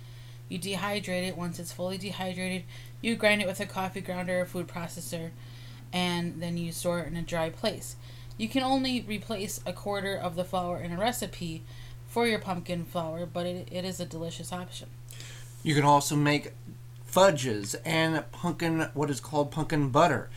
You 0.48 0.60
dehydrate 0.60 1.28
it. 1.28 1.38
Once 1.38 1.60
it's 1.60 1.72
fully 1.72 1.98
dehydrated, 1.98 2.64
you 3.02 3.16
grind 3.16 3.42
it 3.42 3.48
with 3.48 3.60
a 3.60 3.66
coffee 3.66 4.02
grinder 4.02 4.42
or 4.42 4.46
food 4.46 4.68
processor, 4.68 5.32
and 5.92 6.42
then 6.42 6.58
you 6.58 6.72
store 6.72 7.00
it 7.00 7.08
in 7.08 7.18
a 7.18 7.22
dry 7.22 7.50
place. 7.50 7.96
You 8.38 8.50
can 8.50 8.64
only 8.64 9.02
replace 9.02 9.62
a 9.66 9.72
quarter 9.72 10.16
of 10.16 10.36
the 10.36 10.44
flour 10.44 10.78
in 10.78 10.92
a 10.92 10.98
recipe 10.98 11.64
for 12.08 12.28
your 12.28 12.40
pumpkin 12.40 12.84
flour, 12.84 13.26
but 13.26 13.46
it, 13.46 13.70
it 13.72 13.86
is 13.86 14.00
a 14.00 14.06
delicious 14.06 14.52
option. 14.52 14.90
You 15.64 15.74
can 15.74 15.86
also 15.86 16.16
make 16.16 16.52
fudges 17.06 17.76
and 17.86 18.30
pumpkin, 18.34 18.90
what 18.94 19.10
is 19.10 19.22
called 19.22 19.52
pumpkin 19.52 19.90
butter, 19.90 20.30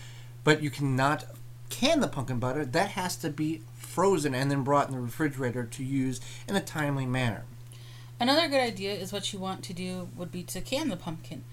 but 0.44 0.62
you 0.62 0.70
cannot 0.70 1.24
can 1.70 2.00
the 2.00 2.08
pumpkin 2.08 2.38
butter. 2.38 2.64
That 2.64 2.90
has 2.90 3.16
to 3.16 3.30
be 3.30 3.62
frozen 3.76 4.34
and 4.34 4.50
then 4.50 4.62
brought 4.62 4.88
in 4.88 4.94
the 4.94 5.00
refrigerator 5.00 5.64
to 5.64 5.84
use 5.84 6.20
in 6.48 6.56
a 6.56 6.60
timely 6.60 7.04
manner. 7.04 7.44
Another 8.20 8.48
good 8.48 8.60
idea 8.60 8.94
is 8.94 9.12
what 9.12 9.32
you 9.32 9.38
want 9.38 9.62
to 9.64 9.72
do 9.72 10.08
would 10.16 10.32
be 10.32 10.42
to 10.44 10.60
can 10.60 10.88
the 10.88 10.96
pumpkin. 10.96 11.44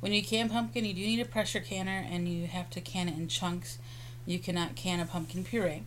When 0.00 0.12
you 0.12 0.22
can 0.22 0.48
pumpkin, 0.48 0.84
you 0.84 0.94
do 0.94 1.00
need 1.00 1.20
a 1.20 1.24
pressure 1.24 1.60
canner 1.60 2.04
and 2.08 2.28
you 2.28 2.48
have 2.48 2.70
to 2.70 2.80
can 2.80 3.08
it 3.08 3.16
in 3.16 3.28
chunks. 3.28 3.78
You 4.26 4.38
cannot 4.38 4.76
can 4.76 5.00
a 5.00 5.06
pumpkin 5.06 5.44
puree 5.44 5.84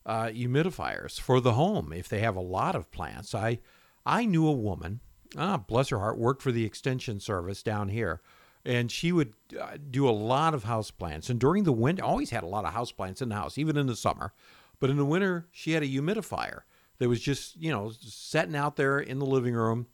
uh, 0.07 0.27
humidifiers 0.29 1.21
for 1.21 1.41
the 1.41 1.55
home 1.55 1.93
if 1.93 2.09
they 2.09 2.21
have 2.21 2.37
a 2.37 2.41
lot 2.41 2.75
of 2.75 2.91
plants. 2.91 3.35
I 3.35 3.59
I 4.07 4.25
knew 4.25 4.47
a 4.47 4.53
woman, 4.53 5.01
ah, 5.37 5.59
bless 5.59 5.89
her 5.89 5.99
heart, 5.99 6.17
worked 6.17 6.41
for 6.41 6.53
the 6.53 6.65
extension 6.65 7.19
service 7.19 7.63
down 7.63 7.89
here, 7.89 8.23
and 8.65 8.91
she 8.91 9.11
would 9.11 9.35
uh, 9.61 9.77
do 9.91 10.09
a 10.09 10.11
lot 10.11 10.55
of 10.55 10.65
house 10.65 10.93
plants. 10.93 11.29
And 11.29 11.41
during 11.41 11.65
the 11.65 11.73
winter, 11.73 12.05
always 12.05 12.31
had 12.31 12.45
a 12.45 12.49
lot 12.49 12.65
of 12.65 12.73
house 12.73 12.93
plants 12.93 13.21
in 13.21 13.31
the 13.31 13.35
house, 13.35 13.59
even 13.59 13.77
in 13.77 13.87
the 13.87 13.97
summer. 13.97 14.33
But 14.79 14.91
in 14.91 14.97
the 14.97 15.05
winter, 15.05 15.49
she 15.51 15.73
had 15.73 15.83
a 15.83 15.89
humidifier 15.89 16.61
that 16.99 17.09
was 17.09 17.21
just, 17.21 17.57
you 17.57 17.73
know, 17.73 17.93
setting 18.01 18.57
out 18.57 18.77
there 18.77 18.99
in 18.99 19.19
the 19.19 19.27
living 19.27 19.55
room, 19.55 19.87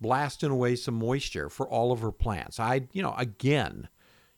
blasting 0.00 0.50
away 0.50 0.76
some 0.76 0.94
moisture 0.94 1.48
for 1.48 1.68
all 1.68 1.90
of 1.90 2.00
her 2.00 2.12
plants. 2.12 2.60
I, 2.60 2.82
you 2.92 3.02
know, 3.02 3.14
again, 3.16 3.88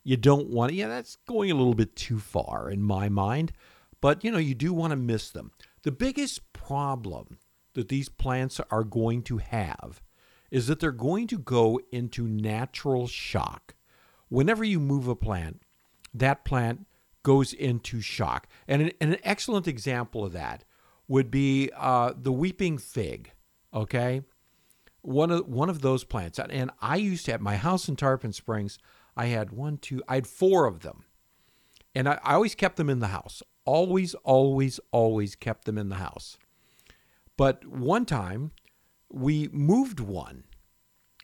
you 0.03 0.17
don't 0.17 0.47
want 0.47 0.71
to, 0.71 0.75
yeah, 0.75 0.87
that's 0.87 1.17
going 1.27 1.51
a 1.51 1.55
little 1.55 1.75
bit 1.75 1.95
too 1.95 2.19
far 2.19 2.69
in 2.69 2.81
my 2.81 3.09
mind, 3.09 3.51
but, 4.01 4.23
you 4.23 4.31
know, 4.31 4.37
you 4.37 4.55
do 4.55 4.73
want 4.73 4.91
to 4.91 4.97
miss 4.97 5.29
them. 5.29 5.51
The 5.83 5.91
biggest 5.91 6.51
problem 6.53 7.39
that 7.73 7.89
these 7.89 8.09
plants 8.09 8.59
are 8.71 8.83
going 8.83 9.23
to 9.23 9.37
have 9.37 10.01
is 10.51 10.67
that 10.67 10.79
they're 10.79 10.91
going 10.91 11.27
to 11.27 11.37
go 11.37 11.79
into 11.91 12.27
natural 12.27 13.07
shock. 13.07 13.75
Whenever 14.29 14.63
you 14.63 14.79
move 14.79 15.07
a 15.07 15.15
plant, 15.15 15.61
that 16.13 16.43
plant 16.45 16.85
goes 17.23 17.53
into 17.53 18.01
shock. 18.01 18.47
And 18.67 18.81
an, 18.81 18.91
and 18.99 19.13
an 19.13 19.19
excellent 19.23 19.67
example 19.67 20.25
of 20.25 20.33
that 20.33 20.63
would 21.07 21.29
be 21.29 21.69
uh, 21.75 22.13
the 22.15 22.31
weeping 22.31 22.77
fig. 22.77 23.31
Okay, 23.73 24.21
one 25.01 25.29
of 25.31 25.47
one 25.47 25.69
of 25.69 25.81
those 25.81 26.03
plants. 26.03 26.39
And 26.39 26.71
I 26.81 26.95
used 26.95 27.25
to 27.25 27.31
have 27.31 27.41
my 27.41 27.57
house 27.57 27.87
in 27.87 27.95
Tarpon 27.95 28.33
Springs. 28.33 28.79
I 29.15 29.27
had 29.27 29.51
one, 29.51 29.77
two, 29.77 30.01
I 30.07 30.15
had 30.15 30.27
four 30.27 30.65
of 30.65 30.79
them, 30.79 31.03
and 31.93 32.07
I, 32.09 32.19
I 32.23 32.33
always 32.33 32.55
kept 32.55 32.77
them 32.77 32.89
in 32.89 32.99
the 32.99 33.07
house. 33.07 33.43
Always, 33.69 34.15
always, 34.23 34.79
always 34.91 35.35
kept 35.35 35.65
them 35.65 35.77
in 35.77 35.89
the 35.89 35.97
house. 35.97 36.39
But 37.37 37.67
one 37.67 38.03
time, 38.03 38.49
we 39.11 39.47
moved 39.49 39.99
one 39.99 40.45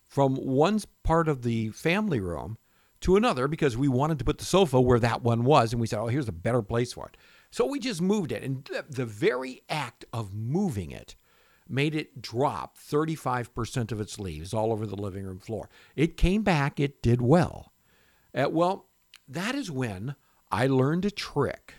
from 0.06 0.36
one 0.36 0.80
part 1.02 1.28
of 1.28 1.42
the 1.42 1.70
family 1.70 2.20
room 2.20 2.60
to 3.02 3.16
another 3.16 3.48
because 3.48 3.75
we 3.75 3.88
wanted 3.88 4.20
to 4.20 4.25
put 4.25 4.38
the 4.38 4.46
sofa 4.46 4.80
where 4.80 5.00
that 5.00 5.24
one 5.24 5.44
was. 5.44 5.74
And 5.74 5.82
we 5.82 5.88
said, 5.88 5.98
oh, 5.98 6.06
here's 6.06 6.28
a 6.28 6.32
better 6.32 6.62
place 6.62 6.94
for 6.94 7.08
it. 7.08 7.18
So 7.50 7.66
we 7.66 7.80
just 7.80 8.00
moved 8.00 8.32
it. 8.32 8.44
And 8.44 8.64
the, 8.66 8.86
the 8.88 9.08
very 9.08 9.64
act 9.68 10.06
of 10.14 10.32
moving 10.32 10.92
it 10.92 11.16
made 11.68 11.96
it 11.96 12.22
drop 12.22 12.78
35% 12.78 13.92
of 13.92 14.00
its 14.00 14.20
leaves 14.20 14.54
all 14.54 14.72
over 14.72 14.86
the 14.86 14.96
living 14.96 15.25
room 15.25 15.40
floor. 15.40 15.68
It 15.96 16.16
came 16.16 16.44
back, 16.44 16.80
it 16.80 17.02
did 17.02 17.24
well. 17.24 17.74
Uh, 18.36 18.50
well, 18.52 18.92
that 19.28 19.56
is 19.56 19.72
when 19.72 20.14
I 20.52 20.68
learned 20.68 21.06
a 21.06 21.12
trick 21.12 21.74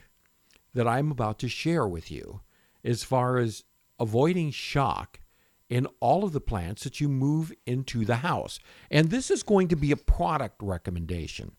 that 0.76 0.86
I'm 0.86 1.10
about 1.10 1.38
to 1.40 1.48
share 1.48 1.86
with 1.86 2.10
you 2.10 2.40
as 2.84 3.02
far 3.02 3.38
as 3.38 3.64
avoiding 3.98 4.50
shock 4.50 5.20
in 5.68 5.86
all 6.00 6.24
of 6.24 6.32
the 6.32 6.40
plants 6.40 6.84
that 6.84 7.00
you 7.00 7.08
move 7.08 7.52
into 7.66 8.04
the 8.04 8.16
house. 8.16 8.60
And 8.90 9.10
this 9.10 9.30
is 9.30 9.42
going 9.42 9.68
to 9.68 9.76
be 9.76 9.90
a 9.90 9.96
product 9.96 10.62
recommendation. 10.62 11.56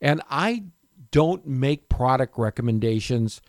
And 0.00 0.22
I 0.30 0.64
don't 1.10 1.46
make 1.46 1.88
product 1.88 2.38
recommendations, 2.38 3.42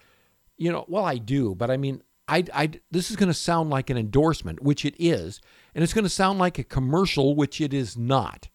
you 0.58 0.72
know, 0.72 0.86
well, 0.88 1.06
I 1.06 1.18
do, 1.18 1.56
but 1.56 1.72
I 1.72 1.78
mean, 1.78 2.02
I, 2.28 2.44
I, 2.54 2.72
this 2.92 3.10
is 3.10 3.16
going 3.16 3.30
to 3.30 3.34
sound 3.34 3.70
like 3.70 3.90
an 3.90 3.98
endorsement, 3.98 4.64
which 4.64 4.86
it 4.86 4.96
is, 4.98 5.42
and 5.74 5.84
it's 5.84 5.94
going 5.94 6.06
to 6.06 6.10
sound 6.10 6.40
like 6.40 6.60
a 6.60 6.64
commercial, 6.64 7.36
which 7.36 7.62
it 7.62 7.74
is 7.74 7.98
not, 7.98 8.50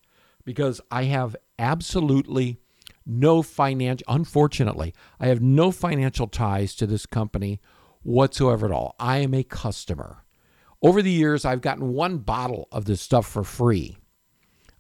because 0.45 0.81
I 0.91 1.05
have 1.05 1.37
absolutely 1.59 2.61
no 3.09 3.43
financial, 3.43 4.05
unfortunately, 4.09 4.95
I 5.19 5.29
have 5.29 5.41
no 5.41 5.71
financial 5.73 6.27
ties 6.27 6.75
to 6.77 6.87
this 6.87 7.07
company 7.07 7.61
whatsoever 8.03 8.67
at 8.67 8.73
all. 8.73 8.95
I 9.01 9.19
am 9.19 9.35
a 9.35 9.43
customer. 9.43 10.25
Over 10.83 11.03
the 11.03 11.11
years, 11.11 11.45
I've 11.45 11.63
gotten 11.63 11.95
one 11.95 12.19
bottle 12.19 12.69
of 12.71 12.85
this 12.85 13.01
stuff 13.01 13.27
for 13.27 13.43
free. 13.43 13.97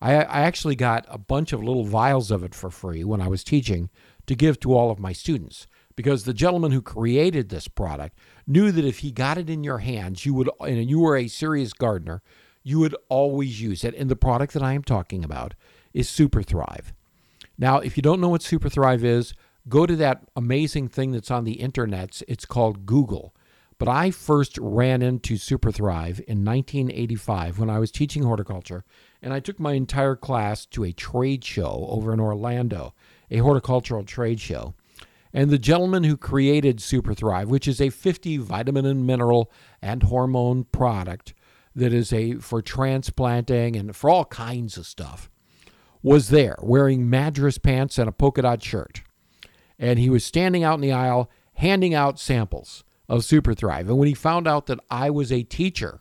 I, 0.00 0.14
I 0.14 0.40
actually 0.42 0.76
got 0.76 1.06
a 1.08 1.18
bunch 1.18 1.52
of 1.52 1.62
little 1.62 1.84
vials 1.84 2.30
of 2.30 2.44
it 2.44 2.54
for 2.54 2.70
free 2.70 3.02
when 3.02 3.20
I 3.20 3.28
was 3.28 3.42
teaching 3.42 3.90
to 4.26 4.36
give 4.36 4.60
to 4.60 4.74
all 4.74 4.90
of 4.90 5.00
my 5.00 5.12
students 5.12 5.66
because 5.96 6.22
the 6.22 6.34
gentleman 6.34 6.70
who 6.70 6.80
created 6.80 7.48
this 7.48 7.66
product 7.66 8.16
knew 8.46 8.70
that 8.70 8.84
if 8.84 8.98
he 8.98 9.10
got 9.10 9.38
it 9.38 9.50
in 9.50 9.64
your 9.64 9.78
hands, 9.78 10.24
you 10.24 10.34
would, 10.34 10.48
and 10.60 10.88
you 10.88 11.00
were 11.00 11.16
a 11.16 11.26
serious 11.26 11.72
gardener, 11.72 12.22
you 12.62 12.78
would 12.78 12.94
always 13.08 13.60
use 13.60 13.82
it. 13.82 13.94
And 13.96 14.08
the 14.08 14.14
product 14.14 14.52
that 14.52 14.62
I 14.62 14.74
am 14.74 14.84
talking 14.84 15.24
about 15.24 15.54
is 15.92 16.08
Super 16.08 16.42
Thrive. 16.42 16.92
Now, 17.58 17.78
if 17.78 17.96
you 17.96 18.02
don't 18.02 18.20
know 18.20 18.28
what 18.28 18.42
Super 18.42 18.68
Thrive 18.68 19.04
is, 19.04 19.34
go 19.68 19.84
to 19.84 19.96
that 19.96 20.22
amazing 20.36 20.88
thing 20.88 21.10
that's 21.10 21.30
on 21.30 21.44
the 21.44 21.56
internets. 21.56 22.22
It's 22.28 22.46
called 22.46 22.86
Google. 22.86 23.34
But 23.78 23.88
I 23.88 24.10
first 24.10 24.58
ran 24.58 25.02
into 25.02 25.36
Super 25.36 25.70
Thrive 25.70 26.20
in 26.26 26.44
1985 26.44 27.58
when 27.58 27.70
I 27.70 27.78
was 27.78 27.92
teaching 27.92 28.24
horticulture, 28.24 28.84
and 29.22 29.32
I 29.32 29.40
took 29.40 29.60
my 29.60 29.72
entire 29.72 30.16
class 30.16 30.66
to 30.66 30.84
a 30.84 30.92
trade 30.92 31.44
show 31.44 31.86
over 31.88 32.12
in 32.12 32.18
Orlando, 32.18 32.94
a 33.30 33.38
horticultural 33.38 34.04
trade 34.04 34.40
show. 34.40 34.74
And 35.32 35.50
the 35.50 35.58
gentleman 35.58 36.04
who 36.04 36.16
created 36.16 36.80
Super 36.80 37.14
Thrive, 37.14 37.48
which 37.48 37.68
is 37.68 37.80
a 37.80 37.90
50 37.90 38.38
vitamin 38.38 38.86
and 38.86 39.06
mineral 39.06 39.50
and 39.80 40.02
hormone 40.04 40.64
product 40.64 41.34
that 41.76 41.92
is 41.92 42.12
a 42.12 42.34
for 42.34 42.62
transplanting 42.62 43.76
and 43.76 43.94
for 43.94 44.10
all 44.10 44.24
kinds 44.24 44.76
of 44.76 44.86
stuff, 44.86 45.30
was 46.02 46.28
there 46.28 46.56
wearing 46.62 47.08
Madras 47.08 47.58
pants 47.58 47.98
and 47.98 48.08
a 48.08 48.12
polka 48.12 48.42
dot 48.42 48.62
shirt. 48.62 49.02
And 49.78 49.98
he 49.98 50.10
was 50.10 50.24
standing 50.24 50.64
out 50.64 50.74
in 50.74 50.80
the 50.80 50.92
aisle 50.92 51.30
handing 51.54 51.94
out 51.94 52.20
samples 52.20 52.84
of 53.08 53.24
Super 53.24 53.54
Thrive. 53.54 53.88
And 53.88 53.98
when 53.98 54.08
he 54.08 54.14
found 54.14 54.46
out 54.46 54.66
that 54.66 54.80
I 54.90 55.10
was 55.10 55.32
a 55.32 55.42
teacher 55.42 56.00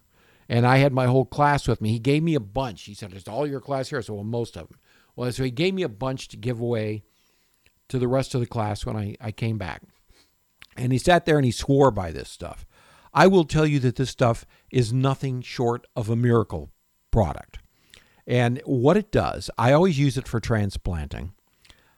and 0.49 0.65
I 0.65 0.77
had 0.77 0.93
my 0.93 1.07
whole 1.07 1.25
class 1.25 1.67
with 1.67 1.81
me, 1.81 1.91
he 1.91 1.99
gave 1.99 2.23
me 2.23 2.35
a 2.35 2.39
bunch. 2.39 2.83
He 2.83 2.93
said, 2.93 3.13
Is 3.13 3.27
all 3.27 3.47
your 3.47 3.61
class 3.61 3.89
here? 3.89 4.01
Said, 4.01 4.15
Well, 4.15 4.23
most 4.23 4.55
of 4.55 4.69
them. 4.69 4.79
Well, 5.15 5.31
so 5.31 5.43
he 5.43 5.51
gave 5.51 5.73
me 5.73 5.83
a 5.83 5.89
bunch 5.89 6.27
to 6.29 6.37
give 6.37 6.59
away 6.59 7.03
to 7.89 7.97
the 7.97 8.07
rest 8.07 8.35
of 8.35 8.41
the 8.41 8.47
class 8.47 8.85
when 8.85 8.95
I, 8.95 9.15
I 9.19 9.31
came 9.31 9.57
back. 9.57 9.81
And 10.75 10.91
he 10.91 10.99
sat 10.99 11.25
there 11.25 11.37
and 11.37 11.45
he 11.45 11.51
swore 11.51 11.89
by 11.89 12.11
this 12.11 12.29
stuff. 12.29 12.65
I 13.13 13.25
will 13.25 13.45
tell 13.45 13.65
you 13.65 13.79
that 13.79 13.95
this 13.95 14.11
stuff 14.11 14.45
is 14.71 14.93
nothing 14.93 15.41
short 15.41 15.87
of 15.95 16.09
a 16.09 16.15
miracle 16.15 16.71
product. 17.09 17.59
And 18.27 18.61
what 18.65 18.97
it 18.97 19.11
does, 19.11 19.49
I 19.57 19.71
always 19.71 19.97
use 19.97 20.17
it 20.17 20.27
for 20.27 20.41
transplanting. 20.41 21.31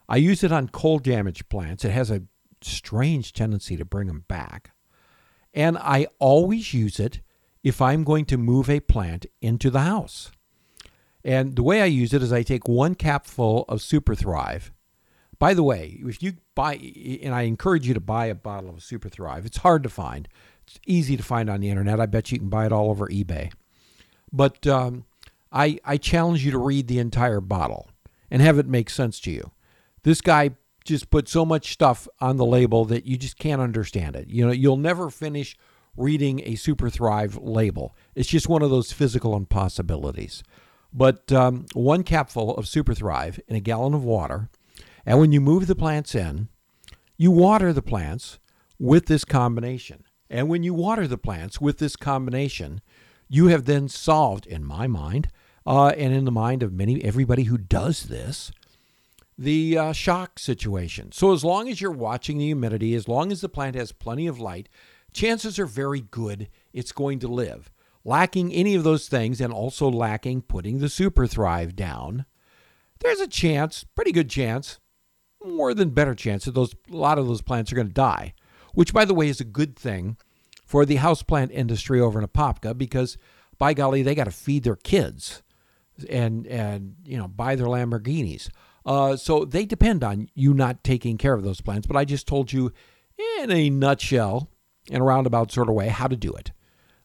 I 0.07 0.17
use 0.17 0.43
it 0.43 0.51
on 0.51 0.69
cold 0.69 1.03
damaged 1.03 1.49
plants. 1.49 1.83
It 1.83 1.91
has 1.91 2.11
a 2.11 2.23
strange 2.61 3.33
tendency 3.33 3.75
to 3.75 3.85
bring 3.85 4.07
them 4.07 4.25
back. 4.27 4.71
And 5.53 5.77
I 5.79 6.07
always 6.19 6.73
use 6.73 6.99
it 6.99 7.21
if 7.63 7.81
I'm 7.81 8.03
going 8.03 8.25
to 8.25 8.37
move 8.37 8.69
a 8.69 8.79
plant 8.79 9.25
into 9.41 9.71
the 9.71 9.81
house. 9.81 10.31
And 11.23 11.55
the 11.55 11.63
way 11.63 11.81
I 11.81 11.85
use 11.85 12.13
it 12.13 12.21
is 12.23 12.31
I 12.31 12.43
take 12.43 12.67
one 12.67 12.95
capful 12.95 13.65
of 13.67 13.81
Super 13.81 14.15
Thrive. 14.15 14.71
By 15.37 15.53
the 15.53 15.63
way, 15.63 15.99
if 16.03 16.21
you 16.21 16.33
buy, 16.53 16.75
and 17.23 17.33
I 17.33 17.43
encourage 17.43 17.87
you 17.87 17.93
to 17.93 17.99
buy 17.99 18.27
a 18.27 18.35
bottle 18.35 18.69
of 18.69 18.83
Super 18.83 19.09
Thrive, 19.09 19.45
it's 19.45 19.57
hard 19.57 19.83
to 19.83 19.89
find. 19.89 20.27
It's 20.67 20.79
easy 20.85 21.17
to 21.17 21.23
find 21.23 21.49
on 21.49 21.61
the 21.61 21.69
internet. 21.69 21.99
I 21.99 22.05
bet 22.05 22.31
you 22.31 22.39
can 22.39 22.49
buy 22.49 22.65
it 22.65 22.71
all 22.71 22.89
over 22.89 23.07
eBay. 23.07 23.51
But 24.31 24.67
um, 24.67 25.05
I, 25.51 25.79
I 25.83 25.97
challenge 25.97 26.45
you 26.45 26.51
to 26.51 26.57
read 26.57 26.87
the 26.87 26.99
entire 26.99 27.41
bottle 27.41 27.89
and 28.29 28.41
have 28.41 28.59
it 28.59 28.67
make 28.67 28.89
sense 28.89 29.19
to 29.21 29.31
you. 29.31 29.51
This 30.03 30.21
guy 30.21 30.51
just 30.85 31.09
put 31.09 31.27
so 31.27 31.45
much 31.45 31.73
stuff 31.73 32.07
on 32.19 32.37
the 32.37 32.45
label 32.45 32.85
that 32.85 33.05
you 33.05 33.17
just 33.17 33.37
can't 33.37 33.61
understand 33.61 34.15
it. 34.15 34.27
You 34.27 34.45
know, 34.45 34.51
you'll 34.51 34.77
never 34.77 35.09
finish 35.09 35.57
reading 35.97 36.41
a 36.45 36.55
Super 36.55 36.89
Thrive 36.89 37.37
label. 37.37 37.95
It's 38.15 38.29
just 38.29 38.49
one 38.49 38.61
of 38.61 38.69
those 38.69 38.91
physical 38.91 39.35
impossibilities. 39.35 40.43
But 40.93 41.31
um, 41.31 41.65
one 41.73 42.03
capful 42.03 42.55
of 42.55 42.67
Super 42.67 42.93
Thrive 42.93 43.39
in 43.47 43.55
a 43.55 43.59
gallon 43.59 43.93
of 43.93 44.03
water, 44.03 44.49
and 45.05 45.19
when 45.19 45.31
you 45.31 45.41
move 45.41 45.67
the 45.67 45.75
plants 45.75 46.15
in, 46.15 46.49
you 47.17 47.31
water 47.31 47.73
the 47.73 47.81
plants 47.81 48.39
with 48.79 49.07
this 49.07 49.25
combination. 49.25 50.05
And 50.29 50.47
when 50.47 50.63
you 50.63 50.73
water 50.73 51.07
the 51.07 51.17
plants 51.17 51.59
with 51.59 51.79
this 51.79 51.95
combination, 51.95 52.81
you 53.27 53.47
have 53.47 53.65
then 53.65 53.87
solved, 53.87 54.47
in 54.47 54.63
my 54.63 54.87
mind, 54.87 55.27
uh, 55.69 55.89
and 55.89 56.11
in 56.15 56.25
the 56.25 56.31
mind 56.31 56.63
of 56.63 56.73
many 56.73 57.01
everybody 57.03 57.43
who 57.43 57.57
does 57.57 58.05
this, 58.05 58.51
the 59.37 59.77
uh, 59.77 59.93
shock 59.93 60.39
situation. 60.39 61.11
So, 61.11 61.31
as 61.31 61.45
long 61.45 61.69
as 61.69 61.79
you're 61.79 61.91
watching 61.91 62.39
the 62.39 62.47
humidity, 62.47 62.95
as 62.95 63.07
long 63.07 63.31
as 63.31 63.41
the 63.41 63.49
plant 63.49 63.75
has 63.75 63.91
plenty 63.91 64.25
of 64.25 64.39
light, 64.39 64.67
chances 65.13 65.59
are 65.59 65.67
very 65.67 66.01
good 66.01 66.49
it's 66.73 66.91
going 66.91 67.19
to 67.19 67.27
live. 67.27 67.71
Lacking 68.03 68.51
any 68.51 68.73
of 68.73 68.83
those 68.83 69.07
things 69.07 69.39
and 69.39 69.53
also 69.53 69.91
lacking 69.91 70.41
putting 70.41 70.79
the 70.79 70.89
super 70.89 71.27
thrive 71.27 71.75
down, 71.75 72.25
there's 73.01 73.19
a 73.19 73.27
chance, 73.27 73.83
pretty 73.83 74.11
good 74.11 74.29
chance, 74.29 74.79
more 75.45 75.75
than 75.75 75.91
better 75.91 76.15
chance 76.15 76.45
that 76.45 76.55
those 76.55 76.73
a 76.91 76.95
lot 76.95 77.19
of 77.19 77.27
those 77.27 77.43
plants 77.43 77.71
are 77.71 77.75
going 77.75 77.87
to 77.87 77.93
die. 77.93 78.33
Which, 78.73 78.91
by 78.91 79.05
the 79.05 79.13
way, 79.13 79.29
is 79.29 79.39
a 79.39 79.45
good 79.45 79.77
thing 79.77 80.17
for 80.65 80.83
the 80.83 80.97
houseplant 80.97 81.51
industry 81.51 82.01
over 82.01 82.19
in 82.19 82.27
Apopka 82.27 82.75
because, 82.75 83.19
by 83.59 83.75
golly, 83.75 84.01
they 84.01 84.15
got 84.15 84.23
to 84.23 84.31
feed 84.31 84.63
their 84.63 84.75
kids 84.75 85.43
and 86.05 86.45
and 86.47 86.95
you 87.03 87.17
know 87.17 87.27
buy 87.27 87.55
their 87.55 87.67
Lamborghinis. 87.67 88.49
Uh, 88.85 89.15
so 89.15 89.45
they 89.45 89.65
depend 89.65 90.03
on 90.03 90.29
you 90.33 90.53
not 90.53 90.83
taking 90.83 91.17
care 91.17 91.33
of 91.33 91.43
those 91.43 91.61
plants. 91.61 91.85
But 91.85 91.97
I 91.97 92.05
just 92.05 92.27
told 92.27 92.51
you 92.51 92.71
in 93.41 93.51
a 93.51 93.69
nutshell, 93.69 94.49
in 94.89 95.01
a 95.01 95.03
roundabout 95.03 95.51
sort 95.51 95.69
of 95.69 95.75
way, 95.75 95.89
how 95.89 96.07
to 96.07 96.15
do 96.15 96.31
it. 96.33 96.51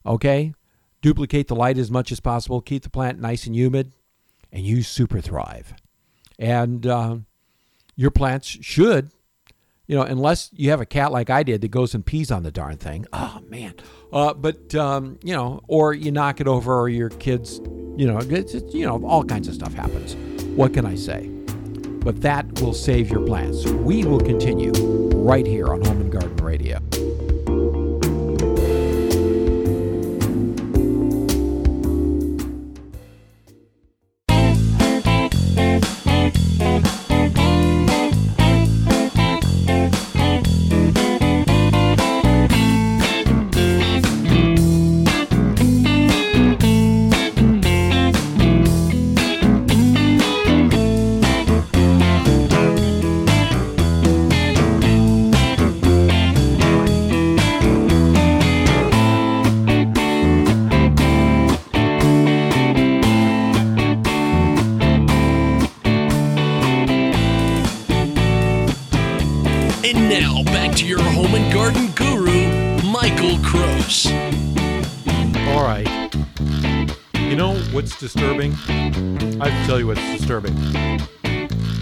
Okay? 0.05 0.53
Duplicate 1.01 1.47
the 1.47 1.55
light 1.55 1.77
as 1.77 1.91
much 1.91 2.11
as 2.11 2.19
possible, 2.19 2.61
keep 2.61 2.83
the 2.83 2.89
plant 2.89 3.19
nice 3.19 3.45
and 3.45 3.55
humid, 3.55 3.91
and 4.51 4.63
you 4.63 4.81
Super 4.81 5.21
Thrive. 5.21 5.73
And 6.39 6.87
uh, 6.87 7.17
your 7.95 8.11
plants 8.11 8.47
should 8.47 9.11
You 9.87 9.95
know, 9.95 10.01
unless 10.01 10.49
you 10.53 10.71
have 10.71 10.81
a 10.81 10.85
cat 10.85 11.11
like 11.11 11.29
I 11.29 11.43
did 11.43 11.61
that 11.61 11.69
goes 11.69 11.93
and 11.93 12.05
pees 12.05 12.31
on 12.31 12.43
the 12.43 12.51
darn 12.51 12.77
thing. 12.77 13.05
Oh 13.13 13.39
man. 13.49 13.75
Uh, 14.11 14.33
but 14.33 14.73
um, 14.73 15.19
you 15.23 15.33
know, 15.33 15.61
or 15.67 15.93
you 15.93 16.11
knock 16.11 16.41
it 16.41 16.47
over, 16.47 16.73
or 16.73 16.89
your 16.89 17.09
kids, 17.09 17.59
you 17.97 18.07
know, 18.07 18.17
it's, 18.17 18.53
it's, 18.53 18.73
you 18.73 18.85
know, 18.85 19.03
all 19.05 19.23
kinds 19.23 19.47
of 19.47 19.53
stuff 19.53 19.73
happens. 19.73 20.15
What 20.55 20.73
can 20.73 20.85
I 20.85 20.95
say? 20.95 21.27
But 21.27 22.21
that 22.21 22.61
will 22.61 22.73
save 22.73 23.09
your 23.09 23.25
plants. 23.25 23.65
We 23.65 24.05
will 24.05 24.19
continue 24.19 24.71
right 25.15 25.45
here 25.45 25.67
on 25.67 25.83
Home 25.85 26.01
and 26.01 26.11
Garden 26.11 26.37
Radio. 26.37 26.79
Home 71.35 71.43
and 71.43 71.53
garden 71.53 71.91
guru, 71.95 72.89
Michael 72.89 73.37
Crose. 73.43 74.05
All 75.49 75.65
right. 75.65 75.85
You 77.13 77.35
know 77.35 77.57
what's 77.73 77.99
disturbing? 77.99 78.53
I 78.53 79.49
have 79.49 79.61
to 79.61 79.65
tell 79.67 79.77
you 79.77 79.87
what's 79.87 79.99
disturbing. 80.17 80.55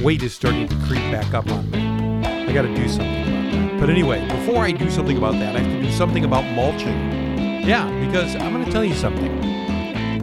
Weight 0.01 0.23
is 0.23 0.33
starting 0.33 0.67
to 0.67 0.75
creep 0.87 1.03
back 1.11 1.35
up 1.35 1.47
on 1.51 1.69
me. 1.69 2.25
I 2.25 2.51
got 2.51 2.63
to 2.63 2.73
do 2.73 2.89
something 2.89 3.27
about 3.27 3.51
that. 3.51 3.79
But 3.79 3.91
anyway, 3.91 4.27
before 4.27 4.63
I 4.63 4.71
do 4.71 4.89
something 4.89 5.17
about 5.17 5.33
that, 5.33 5.55
I 5.55 5.59
have 5.59 5.81
to 5.81 5.87
do 5.87 5.91
something 5.91 6.25
about 6.25 6.45
mulching. 6.55 7.11
Yeah, 7.63 7.87
because 8.07 8.35
I'm 8.35 8.53
going 8.53 8.65
to 8.65 8.71
tell 8.71 8.83
you 8.83 8.95
something. 8.95 9.39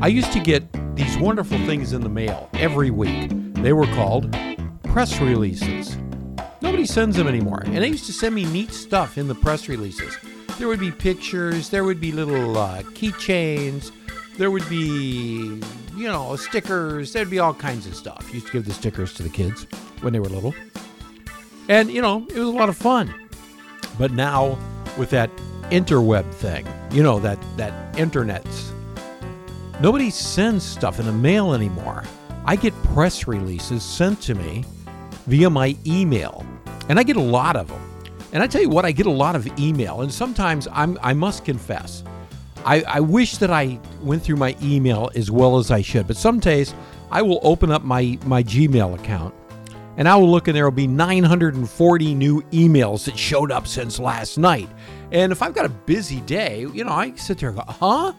I 0.02 0.08
used 0.08 0.32
to 0.32 0.40
get 0.40 0.66
these 0.96 1.16
wonderful 1.18 1.58
things 1.66 1.92
in 1.92 2.00
the 2.00 2.08
mail 2.08 2.50
every 2.54 2.90
week. 2.90 3.30
They 3.62 3.74
were 3.74 3.86
called 3.94 4.36
press 4.82 5.20
releases. 5.20 5.96
Nobody 6.62 6.84
sends 6.84 7.16
them 7.16 7.26
anymore. 7.26 7.62
And 7.64 7.78
they 7.78 7.88
used 7.88 8.06
to 8.06 8.12
send 8.12 8.34
me 8.34 8.44
neat 8.44 8.72
stuff 8.72 9.16
in 9.16 9.28
the 9.28 9.34
press 9.34 9.68
releases. 9.68 10.16
There 10.58 10.68
would 10.68 10.80
be 10.80 10.90
pictures, 10.90 11.70
there 11.70 11.84
would 11.84 12.00
be 12.00 12.12
little 12.12 12.58
uh, 12.58 12.82
keychains, 12.82 13.92
there 14.36 14.50
would 14.50 14.68
be, 14.68 15.60
you 15.96 16.08
know, 16.08 16.36
stickers, 16.36 17.12
there'd 17.12 17.30
be 17.30 17.38
all 17.38 17.54
kinds 17.54 17.86
of 17.86 17.94
stuff. 17.94 18.32
Used 18.32 18.46
to 18.46 18.52
give 18.52 18.66
the 18.66 18.74
stickers 18.74 19.14
to 19.14 19.22
the 19.22 19.30
kids 19.30 19.66
when 20.02 20.12
they 20.12 20.20
were 20.20 20.28
little. 20.28 20.54
And, 21.68 21.90
you 21.90 22.02
know, 22.02 22.26
it 22.28 22.38
was 22.38 22.48
a 22.48 22.52
lot 22.52 22.68
of 22.68 22.76
fun. 22.76 23.14
But 23.98 24.12
now, 24.12 24.58
with 24.98 25.10
that 25.10 25.30
interweb 25.70 26.30
thing, 26.34 26.66
you 26.90 27.02
know, 27.02 27.20
that, 27.20 27.38
that 27.56 27.94
internets, 27.94 28.72
nobody 29.80 30.10
sends 30.10 30.64
stuff 30.64 31.00
in 31.00 31.06
the 31.06 31.12
mail 31.12 31.54
anymore. 31.54 32.04
I 32.44 32.56
get 32.56 32.74
press 32.82 33.26
releases 33.26 33.82
sent 33.82 34.20
to 34.22 34.34
me 34.34 34.64
via 35.30 35.48
my 35.48 35.76
email, 35.86 36.44
and 36.88 36.98
I 36.98 37.04
get 37.04 37.16
a 37.16 37.22
lot 37.22 37.54
of 37.54 37.68
them. 37.68 37.80
And 38.32 38.42
I 38.42 38.48
tell 38.48 38.60
you 38.60 38.68
what, 38.68 38.84
I 38.84 38.90
get 38.90 39.06
a 39.06 39.10
lot 39.10 39.36
of 39.36 39.46
email, 39.58 40.02
and 40.02 40.12
sometimes 40.12 40.66
I'm 40.72 40.98
I 41.02 41.14
must 41.14 41.44
confess, 41.44 42.02
I, 42.64 42.82
I 42.82 43.00
wish 43.00 43.36
that 43.38 43.50
I 43.50 43.78
went 44.02 44.22
through 44.22 44.36
my 44.36 44.56
email 44.62 45.10
as 45.14 45.30
well 45.30 45.56
as 45.58 45.70
I 45.70 45.82
should. 45.82 46.06
But 46.06 46.16
some 46.16 46.40
days 46.40 46.74
I 47.10 47.22
will 47.22 47.40
open 47.42 47.70
up 47.70 47.84
my 47.84 48.18
my 48.26 48.42
Gmail 48.42 48.98
account, 48.98 49.32
and 49.96 50.08
I 50.08 50.16
will 50.16 50.30
look, 50.30 50.48
and 50.48 50.56
there 50.56 50.64
will 50.64 50.72
be 50.72 50.86
940 50.88 52.14
new 52.14 52.42
emails 52.50 53.04
that 53.04 53.16
showed 53.16 53.52
up 53.52 53.66
since 53.66 53.98
last 53.98 54.36
night. 54.36 54.68
And 55.12 55.32
if 55.32 55.42
I've 55.42 55.54
got 55.54 55.64
a 55.64 55.70
busy 55.70 56.20
day, 56.22 56.66
you 56.72 56.84
know, 56.84 56.92
I 56.92 57.14
sit 57.14 57.38
there 57.38 57.50
and 57.50 57.58
go, 57.58 57.64
huh? 57.66 58.12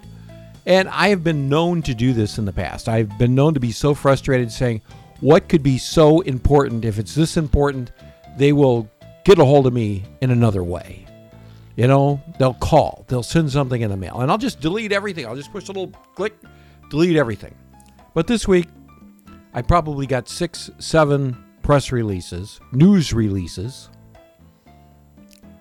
And 0.66 0.90
I 0.90 1.10
have 1.10 1.24
been 1.24 1.50
known 1.50 1.82
to 1.84 1.96
do 1.96 2.14
this 2.14 2.38
in 2.38 2.46
the 2.46 2.54
past. 2.54 2.88
I've 2.88 3.18
been 3.18 3.34
known 3.34 3.54
to 3.56 3.60
be 3.60 3.72
so 3.72 3.94
frustrated 3.96 4.52
saying, 4.52 4.82
what 5.22 5.48
could 5.48 5.64
be 5.64 5.78
so 5.78 6.22
important? 6.22 6.84
If 6.84 7.00
it's 7.00 7.16
this 7.16 7.38
important, 7.38 7.92
they 8.38 8.52
will 8.54 8.90
get 9.24 9.40
a 9.40 9.46
hold 9.46 9.68
of 9.68 9.74
me 9.74 10.04
in 10.22 10.32
another 10.32 10.64
way. 10.64 11.06
You 11.76 11.88
know, 11.88 12.22
they'll 12.38 12.56
call, 12.56 13.06
they'll 13.08 13.24
send 13.24 13.52
something 13.52 13.82
in 13.82 13.90
the 13.90 13.98
mail, 13.98 14.20
and 14.20 14.30
I'll 14.30 14.38
just 14.38 14.60
delete 14.60 14.92
everything. 14.92 15.26
I'll 15.26 15.36
just 15.36 15.52
push 15.52 15.70
a 15.70 15.72
little 15.72 15.94
click, 16.16 16.36
delete 16.90 17.16
everything. 17.16 17.56
But 18.14 18.28
this 18.28 18.48
week, 18.48 18.68
I 19.54 19.62
probably 19.62 20.06
got 20.06 20.28
six, 20.28 20.70
seven 20.80 21.42
press 21.62 21.92
releases, 21.92 22.60
news 22.72 23.14
releases 23.14 23.90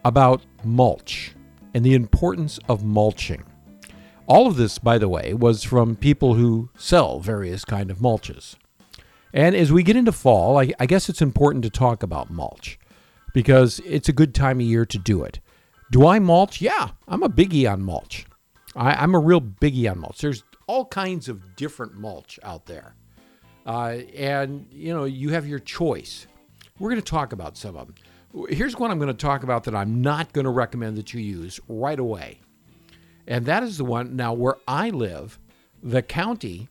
about 0.05 0.42
mulch 0.64 1.35
and 1.75 1.85
the 1.85 1.94
importance 1.94 2.59
of 2.68 2.85
mulching. 2.85 3.44
All 4.27 4.46
of 4.46 4.57
this, 4.57 4.79
by 4.79 4.99
the 4.99 5.09
way, 5.09 5.35
was 5.35 5.62
from 5.62 5.96
people 5.96 6.35
who 6.35 6.70
sell 6.77 7.20
various 7.20 7.64
kind 7.64 7.90
of 7.90 7.99
mulches. 7.99 8.57
And 9.32 9.54
as 9.54 9.72
we 9.72 9.82
get 9.82 9.96
into 9.96 10.12
fall, 10.12 10.58
I, 10.58 10.72
I, 10.80 10.86
guess 10.86 11.08
it's 11.08 11.22
important 11.22 11.62
to 11.64 11.70
talk 11.70 12.02
about 12.02 12.30
mulch 12.30 12.78
because 13.32 13.80
it's 13.80 14.08
a 14.08 14.12
good 14.12 14.34
time 14.34 14.58
of 14.58 14.66
year 14.66 14.84
to 14.86 14.98
do 14.98 15.22
it. 15.22 15.40
Do 15.90 16.06
I 16.06 16.18
mulch? 16.18 16.60
Yeah, 16.60 16.90
I'm 17.06 17.22
a 17.22 17.28
biggie 17.28 17.70
on 17.70 17.82
mulch. 17.82 18.26
I, 18.74 19.02
am 19.02 19.14
a 19.14 19.18
real 19.18 19.40
biggie 19.40 19.90
on 19.90 20.00
mulch. 20.00 20.18
There's 20.18 20.42
all 20.66 20.84
kinds 20.84 21.28
of 21.28 21.56
different 21.56 21.94
mulch 21.94 22.38
out 22.42 22.66
there. 22.66 22.94
Uh, 23.66 23.98
and, 24.16 24.66
you 24.72 24.94
know, 24.94 25.04
you 25.04 25.30
have 25.30 25.46
your 25.46 25.58
choice. 25.58 26.26
We're 26.78 26.90
going 26.90 27.02
to 27.02 27.10
talk 27.10 27.32
about 27.32 27.56
some 27.56 27.76
of 27.76 27.86
them. 27.86 27.96
Here's 28.48 28.76
one 28.76 28.90
I'm 28.90 28.98
going 28.98 29.08
to 29.08 29.14
talk 29.14 29.42
about 29.42 29.64
that 29.64 29.74
I'm 29.74 30.00
not 30.00 30.32
going 30.32 30.44
to 30.44 30.50
recommend 30.50 30.96
that 30.96 31.12
you 31.12 31.20
use 31.20 31.60
right 31.68 31.98
away. 31.98 32.40
And 33.26 33.46
that 33.46 33.62
is 33.62 33.78
the 33.78 33.84
one 33.84 34.16
now 34.16 34.32
where 34.32 34.56
I 34.66 34.90
live, 34.90 35.38
the 35.82 36.02
county 36.02 36.68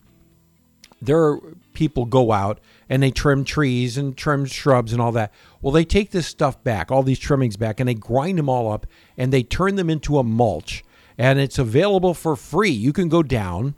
there 1.02 1.22
are 1.22 1.40
people 1.74 2.06
go 2.06 2.32
out 2.32 2.60
and 2.90 3.02
they 3.02 3.12
trim 3.12 3.44
trees 3.44 3.98
and 3.98 4.18
trim 4.18 4.46
shrubs 4.46 4.92
and 4.92 5.02
all 5.02 5.12
that. 5.14 5.32
Well, 5.62 5.72
they 5.72 5.86
take 5.86 6.12
this 6.12 6.28
stuff 6.28 6.62
back, 6.64 6.92
all 6.92 7.04
these 7.04 7.20
trimmings 7.20 7.58
back, 7.58 7.80
and 7.80 7.88
they 7.88 7.94
grind 7.94 8.38
them 8.38 8.50
all 8.50 8.72
up 8.72 8.86
and 9.18 9.32
they 9.32 9.44
turn 9.44 9.76
them 9.76 9.90
into 9.90 10.18
a 10.18 10.24
mulch. 10.24 10.84
And 11.18 11.40
it's 11.40 11.60
available 11.60 12.14
for 12.14 12.36
free. 12.36 12.70
You 12.70 12.94
can 12.94 13.10
go 13.10 13.24
down 13.24 13.76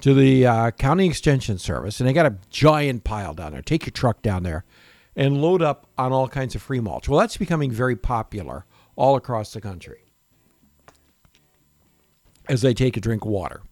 to 0.00 0.14
the 0.14 0.46
uh, 0.46 0.70
county 0.72 1.06
extension 1.06 1.58
service 1.58 2.00
and 2.00 2.08
they 2.08 2.12
got 2.12 2.26
a 2.26 2.36
giant 2.50 3.04
pile 3.04 3.34
down 3.34 3.52
there. 3.52 3.62
Take 3.62 3.86
your 3.86 3.92
truck 3.92 4.20
down 4.22 4.42
there 4.42 4.64
and 5.14 5.40
load 5.40 5.62
up 5.62 5.86
on 5.96 6.12
all 6.12 6.28
kinds 6.28 6.54
of 6.54 6.62
free 6.62 6.80
mulch. 6.80 7.08
Well, 7.08 7.20
that's 7.20 7.36
becoming 7.36 7.70
very 7.70 7.96
popular 7.96 8.64
all 8.96 9.16
across 9.16 9.52
the 9.52 9.60
country 9.60 10.04
as 12.48 12.62
they 12.62 12.74
take 12.74 12.96
a 12.96 13.00
drink 13.00 13.24
of 13.24 13.30
water. 13.30 13.62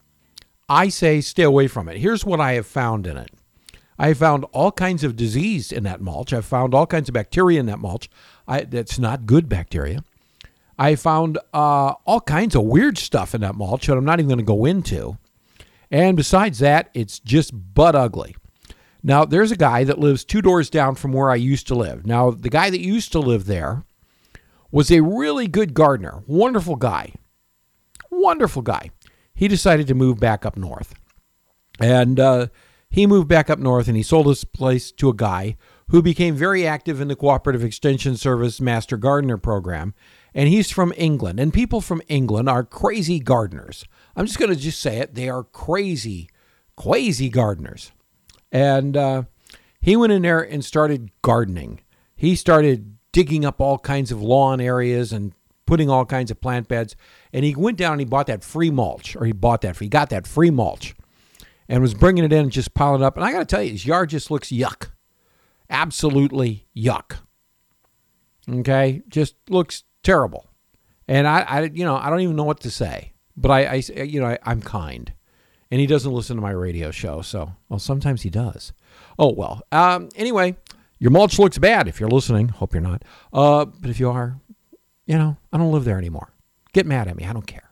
I 0.71 0.89
say 0.89 1.21
stay 1.21 1.43
away 1.43 1.67
from 1.67 1.89
it. 1.89 1.99
Here's 1.99 2.25
what 2.25 2.41
I 2.41 2.53
have 2.53 2.67
found 2.67 3.09
in 3.09 3.17
it. 3.17 3.33
I 3.99 4.15
found 4.15 4.45
all 4.53 4.71
kinds 4.71 5.03
of 5.03 5.17
disease 5.17 5.73
in 5.73 5.83
that 5.83 6.01
mulch. 6.01 6.33
I've 6.33 6.45
found 6.45 6.75
all 6.75 6.87
kinds 6.87 7.09
of 7.09 7.13
bacteria 7.13 7.59
in 7.59 7.67
that 7.67 7.81
mulch. 7.81 8.09
I, 8.47 8.63
that's 8.63 8.97
not 8.97 9.27
good 9.27 9.49
bacteria. 9.49 10.05
I 10.79 10.95
found 10.95 11.39
uh, 11.53 11.95
all 12.07 12.21
kinds 12.21 12.55
of 12.55 12.63
weird 12.63 12.99
stuff 12.99 13.35
in 13.35 13.41
that 13.41 13.57
mulch 13.57 13.89
that 13.89 13.99
I'm 13.99 14.05
not 14.05 14.21
even 14.21 14.29
going 14.29 14.39
to 14.39 14.45
go 14.45 14.65
into. 14.65 15.19
And 15.91 16.17
besides 16.17 16.61
that, 16.61 16.89
it's 16.95 17.19
just 17.19 17.75
butt 17.75 17.97
ugly. 17.97 18.37
Now, 19.03 19.25
there's 19.25 19.51
a 19.51 19.57
guy 19.57 19.83
that 19.85 19.99
lives 19.99 20.25
two 20.25 20.41
doors 20.41 20.71
down 20.71 20.95
from 20.95 21.13
where 21.13 21.31
I 21.31 21.35
used 21.35 21.67
to 21.67 21.75
live. 21.75 22.07
Now, 22.07 22.31
the 22.31 22.49
guy 22.49 22.71
that 22.71 22.81
used 22.81 23.11
to 23.13 23.19
live 23.19 23.47
there 23.47 23.83
was 24.71 24.93
a 24.93 25.01
really 25.01 25.49
good 25.49 25.75
gardener, 25.75 26.23
wonderful 26.29 26.77
guy. 26.77 27.15
Wonderful 28.09 28.63
guy 28.63 28.91
he 29.41 29.49
decided 29.49 29.87
to 29.87 29.95
move 29.95 30.21
back 30.21 30.45
up 30.45 30.55
north. 30.55 30.95
And 31.81 32.21
uh, 32.21 32.49
he 32.91 33.07
moved 33.07 33.27
back 33.27 33.49
up 33.49 33.59
north 33.59 33.89
and 33.89 33.97
he 33.97 34.03
sold 34.03 34.27
his 34.27 34.45
place 34.45 34.93
to 34.93 35.09
a 35.09 35.15
guy 35.15 35.57
who 35.89 36.03
became 36.03 36.35
very 36.35 36.67
active 36.67 37.01
in 37.01 37.09
the 37.09 37.17
Cooperative 37.17 37.65
Extension 37.65 38.19
Service 38.19 38.61
Master 38.61 38.99
Gardener 38.99 39.39
program. 39.39 39.95
And 40.35 40.51
he's 40.51 40.71
from 40.71 40.93
England. 40.95 41.41
And 41.41 41.55
people 41.55 41.81
from 41.81 42.03
England 42.07 42.51
are 42.51 42.63
crazy 42.65 43.19
gardeners. 43.19 43.87
I'm 44.15 44.27
just 44.27 44.39
going 44.39 44.51
to 44.51 44.61
just 44.61 44.79
say 44.79 44.99
it. 44.99 45.15
They 45.15 45.31
are 45.31 45.45
crazy, 45.45 46.29
crazy 46.77 47.31
gardeners. 47.31 47.93
And 48.53 48.95
uh, 48.95 49.23
he 49.81 49.97
went 49.97 50.13
in 50.13 50.21
there 50.21 50.43
and 50.43 50.63
started 50.63 51.13
gardening. 51.23 51.81
He 52.15 52.37
started 52.37 52.99
digging 53.11 53.47
up 53.47 53.59
all 53.59 53.79
kinds 53.79 54.13
of 54.13 54.21
lawn 54.21 54.61
areas 54.61 55.15
and 55.15 55.33
putting 55.71 55.89
all 55.89 56.05
kinds 56.05 56.33
of 56.33 56.41
plant 56.41 56.67
beds. 56.67 56.97
And 57.33 57.45
he 57.45 57.55
went 57.55 57.79
down 57.79 57.93
and 57.93 58.01
he 58.01 58.05
bought 58.05 58.27
that 58.27 58.43
free 58.43 58.73
mulch, 58.73 59.15
or 59.15 59.25
he 59.25 59.31
bought 59.31 59.61
that, 59.61 59.79
he 59.79 59.87
got 59.87 60.11
that 60.11 60.27
free 60.27 60.51
mulch 60.51 60.97
and 61.69 61.81
was 61.81 61.95
bringing 61.95 62.25
it 62.25 62.33
in 62.33 62.41
and 62.41 62.51
just 62.51 62.75
piling 62.75 63.03
it 63.03 63.05
up. 63.05 63.17
And 63.17 63.25
I 63.25 63.31
got 63.31 63.39
to 63.39 63.45
tell 63.45 63.63
you, 63.63 63.71
his 63.71 63.87
yard 63.87 64.11
just 64.11 64.33
looks 64.33 64.49
yuck. 64.49 64.91
Absolutely 65.71 66.67
yuck. 66.77 67.19
Okay, 68.51 69.03
just 69.09 69.37
looks 69.49 69.85
terrible, 70.03 70.51
and 71.07 71.29
I, 71.29 71.43
I 71.43 71.63
you 71.67 71.85
know, 71.85 71.95
I 71.95 72.11
don't 72.11 72.21
even 72.21 72.35
know 72.35 72.43
what 72.43 72.59
to 72.61 72.71
say. 72.71 73.13
But 73.37 73.53
I, 73.53 73.83
I 73.99 74.03
you 74.03 74.21
know, 74.21 74.27
I, 74.27 74.39
I'm 74.43 74.61
kind, 74.61 75.13
and 75.71 75.81
he 75.81 75.87
doesn't 75.87 76.11
listen 76.11 76.35
to 76.35 76.43
my 76.43 76.51
radio 76.51 76.91
show, 76.91 77.23
so 77.23 77.53
well, 77.69 77.79
sometimes 77.79 78.23
he 78.23 78.31
does. 78.31 78.73
Oh 79.21 79.33
well. 79.33 79.63
Um, 79.71 80.09
anyway, 80.17 80.57
your 80.99 81.13
mulch 81.13 81.39
looks 81.39 81.59
bad 81.59 81.87
if 81.87 82.01
you're 82.01 82.09
listening. 82.09 82.49
Hope 82.49 82.75
you're 82.75 82.81
not. 82.81 83.05
Uh, 83.33 83.67
but 83.67 83.91
if 83.91 84.01
you 84.01 84.11
are, 84.11 84.41
you 85.11 85.19
know, 85.19 85.37
I 85.53 85.59
don't 85.59 85.73
live 85.73 85.85
there 85.85 85.99
anymore. 85.99 86.31
Get 86.73 86.87
mad 86.87 87.09
at 87.09 87.17
me. 87.17 87.25
I 87.25 87.33
don't 87.33 87.47
care. 87.47 87.69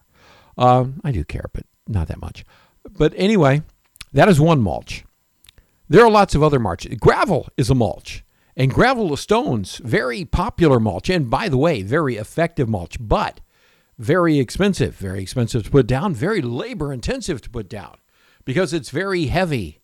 Um, 0.57 1.01
I 1.05 1.13
do 1.13 1.23
care, 1.23 1.45
but 1.53 1.65
not 1.87 2.09
that 2.09 2.21
much. 2.21 2.45
But 2.83 3.13
anyway, 3.15 3.63
that 4.13 4.29
is 4.29 4.41
one 4.41 4.61
mulch. 4.61 5.05
There 5.89 6.05
are 6.05 6.11
lots 6.11 6.35
of 6.35 6.43
other 6.43 6.59
mulch. 6.59 6.89
Gravel 6.99 7.47
is 7.57 7.71
a 7.71 7.77
mulch. 7.77 8.25
And 8.57 8.75
gravel 8.75 9.17
stones, 9.17 9.81
very 9.85 10.25
popular 10.25 10.81
mulch. 10.81 11.09
And 11.09 11.31
by 11.31 11.49
the 11.49 11.57
way, 11.57 11.83
very 11.83 12.17
effective 12.17 12.69
mulch, 12.69 12.97
but 12.99 13.39
very 13.99 14.41
expensive. 14.41 14.97
Very 14.97 15.23
expensive 15.23 15.63
to 15.63 15.71
put 15.71 15.87
down, 15.87 16.15
very 16.15 16.43
labor 16.43 16.93
intensive 16.93 17.41
to 17.43 17.51
put 17.51 17.69
down 17.69 17.99
because 18.45 18.73
it's 18.73 18.91
very 18.91 19.27
heavy, 19.27 19.81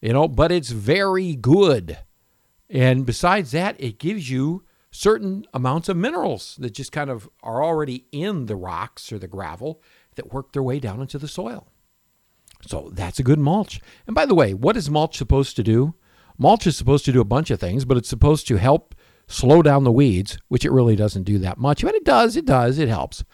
you 0.00 0.12
know, 0.12 0.28
but 0.28 0.52
it's 0.52 0.70
very 0.70 1.34
good. 1.34 1.98
And 2.70 3.04
besides 3.04 3.50
that, 3.50 3.74
it 3.80 3.98
gives 3.98 4.30
you 4.30 4.62
certain 4.92 5.44
amounts 5.52 5.88
of 5.88 5.96
minerals 5.96 6.56
that 6.60 6.74
just 6.74 6.92
kind 6.92 7.10
of 7.10 7.28
are 7.42 7.64
already 7.64 8.04
in 8.12 8.46
the 8.46 8.54
rocks 8.54 9.10
or 9.10 9.18
the 9.18 9.26
gravel 9.26 9.82
that 10.14 10.32
work 10.32 10.52
their 10.52 10.62
way 10.62 10.78
down 10.78 11.00
into 11.00 11.18
the 11.18 11.26
soil. 11.26 11.66
So 12.66 12.90
that's 12.92 13.18
a 13.18 13.24
good 13.24 13.40
mulch. 13.40 13.80
And 14.06 14.14
by 14.14 14.26
the 14.26 14.34
way, 14.34 14.54
what 14.54 14.76
is 14.76 14.88
mulch 14.88 15.16
supposed 15.16 15.56
to 15.56 15.64
do? 15.64 15.94
Mulch 16.38 16.66
is 16.66 16.76
supposed 16.76 17.04
to 17.06 17.12
do 17.12 17.20
a 17.20 17.24
bunch 17.24 17.50
of 17.50 17.58
things, 17.58 17.84
but 17.84 17.96
it's 17.96 18.08
supposed 18.08 18.46
to 18.48 18.56
help 18.56 18.94
slow 19.26 19.62
down 19.62 19.84
the 19.84 19.90
weeds, 19.90 20.38
which 20.48 20.64
it 20.64 20.70
really 20.70 20.94
doesn't 20.94 21.24
do 21.24 21.38
that 21.38 21.58
much. 21.58 21.82
But 21.82 21.94
it 21.94 22.04
does, 22.04 22.36
it 22.36 22.44
does, 22.44 22.78
it 22.78 22.88
helps. 22.88 23.24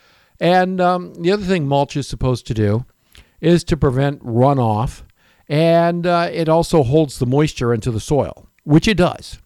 And 0.40 0.80
um, 0.80 1.14
the 1.14 1.32
other 1.32 1.44
thing 1.44 1.66
mulch 1.66 1.96
is 1.96 2.06
supposed 2.06 2.46
to 2.46 2.54
do 2.54 2.86
is 3.40 3.64
to 3.64 3.76
prevent 3.76 4.24
runoff, 4.24 5.02
and 5.48 6.06
uh, 6.06 6.28
it 6.32 6.48
also 6.48 6.82
holds 6.82 7.18
the 7.18 7.26
moisture 7.26 7.74
into 7.74 7.90
the 7.90 8.00
soil, 8.00 8.48
which 8.64 8.86
it 8.86 8.96
does. 8.96 9.38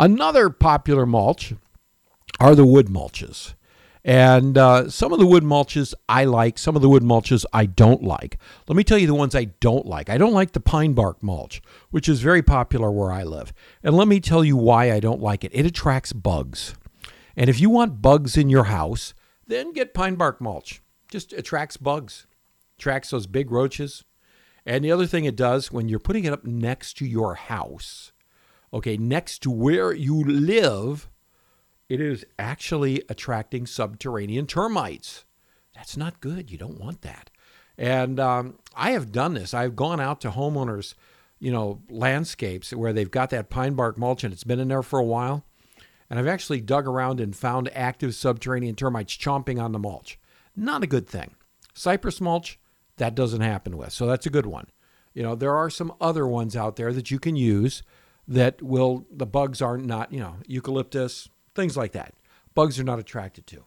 Another 0.00 0.48
popular 0.48 1.04
mulch 1.06 1.54
are 2.38 2.54
the 2.54 2.64
wood 2.64 2.86
mulches. 2.86 3.54
And 4.04 4.56
uh, 4.56 4.88
some 4.88 5.12
of 5.12 5.18
the 5.18 5.26
wood 5.26 5.42
mulches 5.42 5.92
I 6.08 6.24
like, 6.24 6.56
some 6.56 6.76
of 6.76 6.82
the 6.82 6.88
wood 6.88 7.02
mulches 7.02 7.44
I 7.52 7.66
don't 7.66 8.04
like. 8.04 8.38
Let 8.68 8.76
me 8.76 8.84
tell 8.84 8.96
you 8.96 9.08
the 9.08 9.14
ones 9.14 9.34
I 9.34 9.46
don't 9.58 9.86
like. 9.86 10.08
I 10.08 10.16
don't 10.16 10.32
like 10.32 10.52
the 10.52 10.60
pine 10.60 10.92
bark 10.92 11.20
mulch, 11.20 11.60
which 11.90 12.08
is 12.08 12.20
very 12.20 12.42
popular 12.42 12.92
where 12.92 13.10
I 13.10 13.24
live. 13.24 13.52
And 13.82 13.96
let 13.96 14.06
me 14.06 14.20
tell 14.20 14.44
you 14.44 14.56
why 14.56 14.92
I 14.92 15.00
don't 15.00 15.20
like 15.20 15.42
it. 15.42 15.50
It 15.52 15.66
attracts 15.66 16.12
bugs. 16.12 16.76
And 17.36 17.50
if 17.50 17.60
you 17.60 17.68
want 17.68 18.00
bugs 18.00 18.36
in 18.36 18.48
your 18.48 18.64
house, 18.64 19.14
then 19.48 19.72
get 19.72 19.94
pine 19.94 20.14
bark 20.14 20.40
mulch. 20.40 20.80
Just 21.10 21.32
attracts 21.32 21.76
bugs, 21.76 22.28
attracts 22.78 23.10
those 23.10 23.26
big 23.26 23.50
roaches. 23.50 24.04
And 24.64 24.84
the 24.84 24.92
other 24.92 25.06
thing 25.06 25.24
it 25.24 25.34
does 25.34 25.72
when 25.72 25.88
you're 25.88 25.98
putting 25.98 26.24
it 26.24 26.32
up 26.32 26.44
next 26.44 26.96
to 26.98 27.04
your 27.04 27.34
house, 27.34 28.12
okay, 28.72 28.96
next 28.96 29.42
to 29.42 29.50
where 29.50 29.92
you 29.92 30.22
live, 30.24 31.08
it 31.88 32.00
is 32.00 32.24
actually 32.38 33.02
attracting 33.08 33.66
subterranean 33.66 34.46
termites. 34.46 35.24
That's 35.74 35.96
not 35.96 36.20
good. 36.20 36.50
You 36.50 36.58
don't 36.58 36.80
want 36.80 37.02
that. 37.02 37.30
And 37.78 38.18
um, 38.18 38.58
I 38.74 38.90
have 38.90 39.12
done 39.12 39.34
this. 39.34 39.54
I've 39.54 39.76
gone 39.76 40.00
out 40.00 40.20
to 40.22 40.30
homeowners, 40.30 40.94
you 41.38 41.52
know, 41.52 41.80
landscapes 41.88 42.72
where 42.72 42.92
they've 42.92 43.10
got 43.10 43.30
that 43.30 43.50
pine 43.50 43.74
bark 43.74 43.96
mulch 43.96 44.24
and 44.24 44.32
it's 44.32 44.44
been 44.44 44.58
in 44.58 44.68
there 44.68 44.82
for 44.82 44.98
a 44.98 45.04
while. 45.04 45.44
And 46.10 46.18
I've 46.18 46.26
actually 46.26 46.60
dug 46.60 46.88
around 46.88 47.20
and 47.20 47.36
found 47.36 47.70
active 47.74 48.14
subterranean 48.14 48.74
termites 48.74 49.16
chomping 49.16 49.62
on 49.62 49.72
the 49.72 49.78
mulch. 49.78 50.18
Not 50.56 50.82
a 50.82 50.88
good 50.88 51.06
thing. 51.06 51.34
Cypress 51.74 52.20
mulch, 52.20 52.58
that 52.96 53.14
doesn't 53.14 53.42
happen 53.42 53.76
with. 53.76 53.92
So 53.92 54.06
that's 54.06 54.26
a 54.26 54.30
good 54.30 54.46
one. 54.46 54.66
You 55.14 55.22
know, 55.22 55.34
there 55.34 55.54
are 55.54 55.70
some 55.70 55.92
other 56.00 56.26
ones 56.26 56.56
out 56.56 56.76
there 56.76 56.92
that 56.92 57.10
you 57.10 57.18
can 57.20 57.36
use 57.36 57.82
that 58.28 58.62
will, 58.62 59.06
the 59.10 59.26
bugs 59.26 59.60
are 59.62 59.78
not, 59.78 60.12
you 60.12 60.20
know, 60.20 60.36
eucalyptus, 60.46 61.28
things 61.54 61.76
like 61.76 61.92
that. 61.92 62.14
Bugs 62.54 62.78
are 62.78 62.84
not 62.84 62.98
attracted 62.98 63.46
to. 63.48 63.64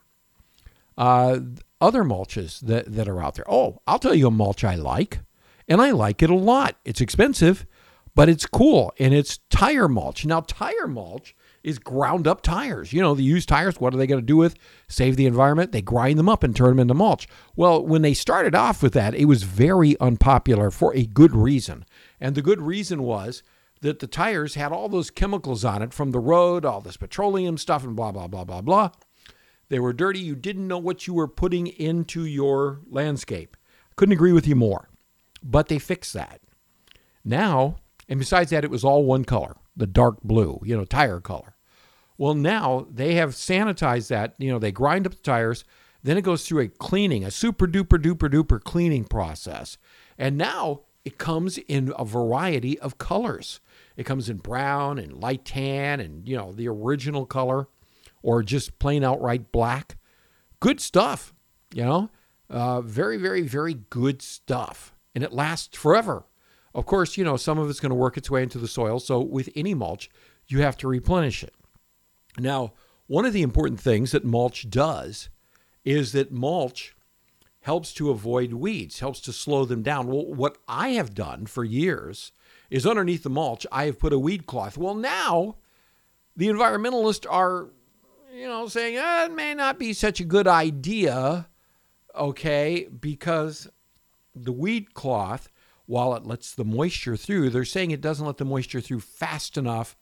Uh, 0.97 1.39
other 1.79 2.03
mulches 2.03 2.59
that, 2.61 2.93
that 2.93 3.07
are 3.07 3.21
out 3.21 3.35
there. 3.35 3.49
Oh, 3.51 3.81
I'll 3.87 3.99
tell 3.99 4.13
you 4.13 4.27
a 4.27 4.31
mulch 4.31 4.63
I 4.63 4.75
like, 4.75 5.19
and 5.67 5.81
I 5.81 5.91
like 5.91 6.21
it 6.21 6.29
a 6.29 6.35
lot. 6.35 6.77
It's 6.85 7.01
expensive, 7.01 7.65
but 8.13 8.29
it's 8.29 8.45
cool, 8.45 8.93
and 8.99 9.13
it's 9.13 9.39
tire 9.49 9.87
mulch. 9.87 10.25
Now, 10.25 10.41
tire 10.41 10.87
mulch 10.87 11.35
is 11.63 11.79
ground 11.79 12.27
up 12.27 12.41
tires. 12.41 12.91
You 12.93 13.01
know, 13.01 13.15
the 13.15 13.23
used 13.23 13.49
tires, 13.49 13.79
what 13.79 13.93
are 13.93 13.97
they 13.97 14.07
going 14.07 14.21
to 14.21 14.25
do 14.25 14.37
with? 14.37 14.55
Save 14.87 15.15
the 15.15 15.25
environment? 15.25 15.71
They 15.71 15.81
grind 15.81 16.19
them 16.19 16.29
up 16.29 16.43
and 16.43 16.55
turn 16.55 16.69
them 16.71 16.79
into 16.79 16.93
mulch. 16.93 17.27
Well, 17.55 17.85
when 17.85 18.01
they 18.01 18.13
started 18.13 18.55
off 18.55 18.83
with 18.83 18.93
that, 18.93 19.15
it 19.15 19.25
was 19.25 19.43
very 19.43 19.99
unpopular 19.99 20.71
for 20.71 20.95
a 20.95 21.05
good 21.05 21.35
reason. 21.35 21.85
And 22.19 22.35
the 22.35 22.41
good 22.41 22.61
reason 22.61 23.03
was 23.03 23.43
that 23.81 23.99
the 23.99 24.07
tires 24.07 24.55
had 24.55 24.71
all 24.71 24.89
those 24.89 25.11
chemicals 25.11 25.65
on 25.65 25.81
it 25.81 25.93
from 25.93 26.11
the 26.11 26.19
road, 26.19 26.65
all 26.65 26.81
this 26.81 26.97
petroleum 26.97 27.57
stuff, 27.57 27.83
and 27.83 27.95
blah, 27.95 28.11
blah, 28.11 28.27
blah, 28.27 28.43
blah, 28.43 28.61
blah. 28.61 28.91
They 29.69 29.79
were 29.79 29.93
dirty. 29.93 30.19
You 30.19 30.35
didn't 30.35 30.67
know 30.67 30.77
what 30.77 31.07
you 31.07 31.13
were 31.13 31.27
putting 31.27 31.67
into 31.67 32.25
your 32.25 32.81
landscape. 32.89 33.57
Couldn't 33.95 34.13
agree 34.13 34.33
with 34.33 34.47
you 34.47 34.55
more. 34.55 34.89
But 35.43 35.67
they 35.67 35.79
fixed 35.79 36.13
that. 36.13 36.41
Now, 37.23 37.77
and 38.07 38.19
besides 38.19 38.51
that, 38.51 38.63
it 38.63 38.71
was 38.71 38.83
all 38.83 39.05
one 39.05 39.25
color, 39.25 39.55
the 39.75 39.87
dark 39.87 40.21
blue, 40.23 40.59
you 40.63 40.77
know, 40.77 40.85
tire 40.85 41.19
color. 41.19 41.55
Well, 42.17 42.35
now 42.35 42.85
they 42.91 43.15
have 43.15 43.31
sanitized 43.31 44.09
that. 44.09 44.35
You 44.37 44.51
know, 44.51 44.59
they 44.59 44.71
grind 44.71 45.07
up 45.07 45.13
the 45.13 45.21
tires, 45.21 45.63
then 46.03 46.17
it 46.17 46.23
goes 46.23 46.45
through 46.45 46.61
a 46.61 46.67
cleaning, 46.67 47.23
a 47.23 47.31
super 47.31 47.67
duper 47.67 47.97
duper 47.97 48.29
duper 48.29 48.61
cleaning 48.61 49.05
process. 49.05 49.77
And 50.17 50.37
now 50.37 50.81
it 51.05 51.17
comes 51.17 51.57
in 51.57 51.93
a 51.97 52.05
variety 52.05 52.77
of 52.79 52.97
colors. 52.97 53.59
It 53.97 54.05
comes 54.05 54.29
in 54.29 54.37
brown 54.37 54.97
and 54.97 55.13
light 55.13 55.45
tan 55.45 55.99
and, 55.99 56.27
you 56.27 56.37
know, 56.37 56.51
the 56.51 56.67
original 56.67 57.25
color 57.25 57.67
or 58.21 58.43
just 58.43 58.79
plain 58.79 59.03
outright 59.03 59.51
black. 59.51 59.97
Good 60.59 60.79
stuff, 60.79 61.33
you 61.73 61.83
know, 61.83 62.09
uh, 62.49 62.81
very, 62.81 63.17
very, 63.17 63.41
very 63.41 63.73
good 63.89 64.21
stuff. 64.21 64.93
And 65.13 65.23
it 65.23 65.33
lasts 65.33 65.77
forever. 65.77 66.25
Of 66.73 66.85
course, 66.85 67.17
you 67.17 67.23
know, 67.23 67.35
some 67.35 67.57
of 67.57 67.69
it's 67.69 67.79
going 67.79 67.89
to 67.89 67.95
work 67.95 68.17
its 68.17 68.31
way 68.31 68.43
into 68.43 68.57
the 68.57 68.67
soil. 68.67 68.99
So 68.99 69.19
with 69.19 69.49
any 69.55 69.73
mulch, 69.73 70.09
you 70.47 70.61
have 70.61 70.77
to 70.77 70.87
replenish 70.87 71.43
it. 71.43 71.53
Now, 72.37 72.73
one 73.07 73.25
of 73.25 73.33
the 73.33 73.41
important 73.41 73.79
things 73.79 74.11
that 74.11 74.23
mulch 74.23 74.69
does 74.69 75.29
is 75.83 76.13
that 76.13 76.31
mulch 76.31 76.95
helps 77.61 77.93
to 77.93 78.09
avoid 78.09 78.53
weeds, 78.53 78.99
helps 78.99 79.19
to 79.21 79.33
slow 79.33 79.65
them 79.65 79.83
down. 79.83 80.07
Well, 80.07 80.25
what 80.25 80.57
I 80.67 80.89
have 80.89 81.13
done 81.13 81.45
for 81.45 81.63
years 81.63 82.31
is 82.71 82.87
underneath 82.87 83.23
the 83.23 83.29
mulch, 83.29 83.67
I 83.71 83.85
have 83.85 83.99
put 83.99 84.13
a 84.13 84.17
weed 84.17 84.47
cloth. 84.47 84.77
Well, 84.77 84.95
now 84.95 85.57
the 86.35 86.47
environmentalists 86.47 87.27
are, 87.29 87.67
you 88.33 88.47
know, 88.47 88.67
saying 88.67 88.95
eh, 88.95 89.25
it 89.25 89.35
may 89.35 89.53
not 89.53 89.77
be 89.77 89.91
such 89.91 90.21
a 90.21 90.23
good 90.23 90.47
idea, 90.47 91.49
okay, 92.15 92.87
because 92.99 93.67
the 94.33 94.53
weed 94.53 94.93
cloth, 94.93 95.49
while 95.85 96.15
it 96.15 96.25
lets 96.25 96.55
the 96.55 96.63
moisture 96.63 97.17
through, 97.17 97.49
they're 97.49 97.65
saying 97.65 97.91
it 97.91 97.99
doesn't 97.99 98.25
let 98.25 98.37
the 98.37 98.45
moisture 98.45 98.79
through 98.79 99.01
fast 99.01 99.57
enough, 99.57 99.97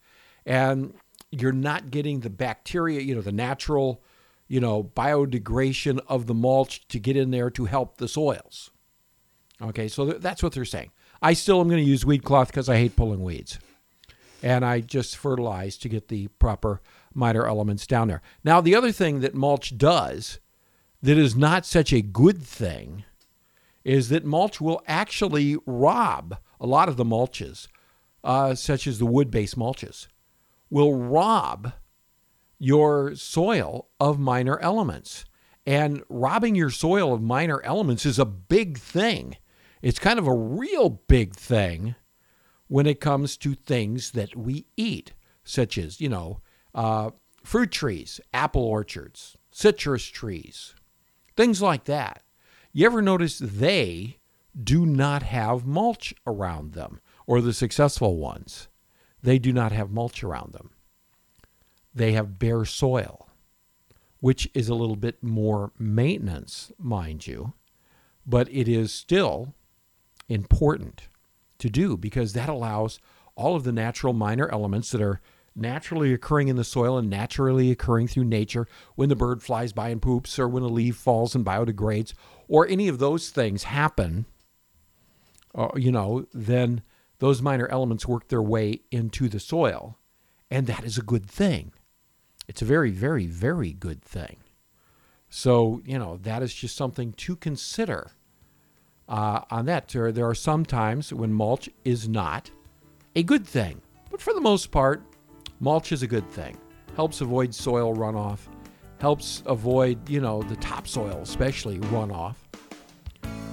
and 0.46 0.94
you're 1.32 1.52
not 1.52 1.90
getting 1.90 2.20
the 2.20 2.30
bacteria, 2.30 3.02
you 3.02 3.16
know, 3.16 3.22
the 3.22 3.32
natural, 3.32 4.04
you 4.48 4.60
know, 4.60 4.84
biodegradation 4.84 6.00
of 6.08 6.28
the 6.28 6.36
mulch 6.36 6.88
to 6.90 7.00
get 7.00 7.18
in 7.18 7.32
there 7.32 7.50
to 7.50 7.66
help 7.66 7.98
the 7.98 8.08
soils. 8.08 8.70
Okay, 9.60 9.88
so 9.88 10.06
that's 10.06 10.44
what 10.44 10.54
they're 10.54 10.66
saying. 10.66 10.92
I 11.22 11.34
still 11.34 11.60
am 11.62 11.68
going 11.68 11.84
to 11.84 11.90
use 11.90 12.06
weed 12.06 12.24
cloth 12.24 12.48
because 12.48 12.70
I 12.70 12.78
hate 12.78 12.96
pulling 12.96 13.24
weeds. 13.24 13.60
And 14.42 14.64
I 14.64 14.80
just 14.80 15.18
fertilize 15.18 15.78
to 15.78 15.90
get 15.90 16.08
the 16.08 16.28
proper 16.40 16.82
minor 17.14 17.46
elements 17.46 17.86
down 17.86 18.08
there. 18.08 18.22
Now, 18.44 18.62
the 18.62 18.76
other 18.76 18.92
thing 18.92 19.20
that 19.20 19.36
mulch 19.36 19.78
does 19.78 20.40
that 21.02 21.18
is 21.18 21.36
not 21.36 21.66
such 21.66 21.92
a 21.92 22.02
good 22.02 22.42
thing 22.42 23.04
is 23.84 24.10
that 24.10 24.26
mulch 24.26 24.62
will 24.62 24.82
actually 24.88 25.58
rob 25.66 26.38
a 26.60 26.66
lot 26.66 26.90
of 26.90 26.98
the 26.98 27.06
mulches, 27.06 27.68
uh, 28.24 28.54
such 28.56 28.86
as 28.86 29.00
the 29.00 29.06
wood 29.06 29.32
based 29.32 29.58
mulches, 29.58 30.08
will 30.70 30.94
rob 30.94 31.74
your 32.58 33.16
soil 33.16 33.88
of 34.00 34.20
minor 34.20 34.60
elements. 34.60 35.26
And 35.66 36.04
robbing 36.10 36.56
your 36.56 36.70
soil 36.70 37.14
of 37.14 37.22
minor 37.22 37.62
elements 37.64 38.06
is 38.06 38.20
a 38.20 38.26
big 38.26 38.78
thing. 38.78 39.38
It's 39.82 40.00
kind 40.00 40.20
of 40.20 40.28
a 40.28 40.36
real 40.36 40.90
big 40.90 41.34
thing 41.36 41.96
when 42.68 42.86
it 42.86 43.00
comes 43.00 43.38
to 43.38 43.56
things 43.56 44.12
that 44.12 44.36
we 44.36 44.66
eat, 44.78 45.14
such 45.44 45.78
as, 45.78 46.02
you 46.02 46.10
know, 46.10 46.42
uh, 46.76 47.12
fruit 47.44 47.72
trees, 47.72 48.20
apple 48.34 48.64
orchards, 48.64 49.38
citrus 49.52 50.06
trees, 50.06 50.76
things 51.36 51.62
like 51.62 51.86
that. 51.86 52.24
You 52.74 52.86
ever 52.86 53.02
notice 53.02 53.40
they 53.40 54.18
do 54.62 54.86
not 54.86 55.24
have 55.24 55.66
mulch 55.66 56.14
around 56.28 56.74
them, 56.74 57.00
or 57.26 57.42
the 57.42 57.54
successful 57.54 58.18
ones? 58.18 58.68
They 59.24 59.40
do 59.40 59.54
not 59.54 59.72
have 59.72 59.90
mulch 59.92 60.24
around 60.24 60.54
them. 60.54 60.72
they 61.94 62.14
have 62.14 62.40
bare 62.40 62.66
soil, 62.66 63.28
which 64.20 64.50
is 64.54 64.70
a 64.70 64.76
little 64.76 64.96
bit 64.96 65.24
more 65.24 65.72
maintenance, 65.80 66.72
mind 66.78 67.26
you, 67.28 67.54
but 68.26 68.48
it 68.52 68.68
is 68.68 68.92
still 68.94 69.56
important 70.30 71.08
to 71.58 71.70
do 71.70 71.98
because 71.98 72.34
that 72.34 72.50
allows 72.50 73.00
all 73.36 73.56
of 73.56 73.64
the 73.64 73.72
natural 73.72 74.14
minor 74.14 74.50
elements 74.50 74.92
that 74.92 75.02
are 75.02 75.20
naturally 75.56 76.14
occurring 76.14 76.48
in 76.48 76.56
the 76.56 76.64
soil 76.64 76.98
and 76.98 77.10
naturally 77.10 77.72
occurring 77.72 78.08
through 78.08 78.24
nature 78.24 78.68
when 78.96 79.10
the 79.10 79.16
bird 79.16 79.44
flies 79.44 79.74
by 79.74 79.90
and 79.90 80.02
poops 80.02 80.40
or 80.40 80.48
when 80.48 80.64
a 80.64 80.68
leaf 80.68 80.96
falls 80.96 81.36
and 81.36 81.46
biodegrades 81.46 82.14
or 82.48 82.68
any 82.68 82.88
of 82.88 83.00
those 83.00 83.30
things 83.30 83.64
happen 83.64 84.26
uh, 85.56 85.70
you 85.76 85.92
know 85.92 86.26
then 86.34 86.82
those 87.20 87.42
minor 87.42 87.68
elements 87.68 88.08
work 88.08 88.28
their 88.30 88.42
way 88.42 88.82
into 88.92 89.30
the 89.30 89.40
soil. 89.40 89.98
And 90.50 90.68
that 90.68 90.84
is 90.84 90.98
a 90.98 91.04
good 91.04 91.30
thing. 91.30 91.74
It's 92.48 92.62
a 92.62 92.66
very 92.66 92.92
very 92.92 93.28
very 93.28 93.74
good 93.74 94.02
thing. 94.02 94.38
So 95.30 95.82
you 95.86 96.00
know 96.00 96.18
that 96.18 96.42
is 96.42 96.54
just 96.54 96.76
something 96.76 97.14
to 97.14 97.36
consider 97.36 98.12
uh, 99.10 99.42
on 99.52 99.66
that 99.66 99.90
there, 99.90 100.12
there 100.12 100.28
are 100.28 100.36
some 100.36 100.64
times 100.64 101.12
when 101.12 101.34
mulch 101.34 101.70
is 101.84 102.08
not 102.08 102.50
a 103.16 103.24
good 103.24 103.46
thing 103.46 103.82
but 104.10 104.22
for 104.22 104.34
the 104.34 104.42
most 104.42 104.72
part 104.72 105.04
Mulch 105.62 105.92
is 105.92 106.04
a 106.04 106.08
good 106.08 106.30
thing. 106.32 106.58
Helps 106.96 107.20
avoid 107.20 107.54
soil 107.54 107.94
runoff, 107.94 108.40
helps 109.02 109.44
avoid, 109.46 110.08
you 110.08 110.22
know, 110.22 110.42
the 110.44 110.56
topsoil, 110.58 111.20
especially 111.22 111.80
runoff. 111.80 112.36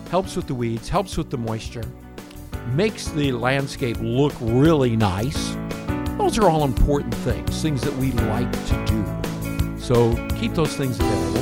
Helps 0.08 0.36
with 0.36 0.46
the 0.46 0.54
weeds, 0.54 0.88
helps 0.88 1.16
with 1.16 1.30
the 1.30 1.36
moisture, 1.36 1.82
makes 2.74 3.08
the 3.08 3.32
landscape 3.32 3.96
look 4.00 4.32
really 4.40 4.94
nice. 4.94 5.56
Those 6.16 6.38
are 6.38 6.48
all 6.48 6.62
important 6.62 7.12
things, 7.12 7.60
things 7.60 7.82
that 7.82 7.96
we 7.96 8.12
like 8.12 8.52
to 8.68 8.84
do. 8.86 9.80
So 9.80 10.14
keep 10.36 10.54
those 10.54 10.76
things 10.76 11.00
available 11.00 11.40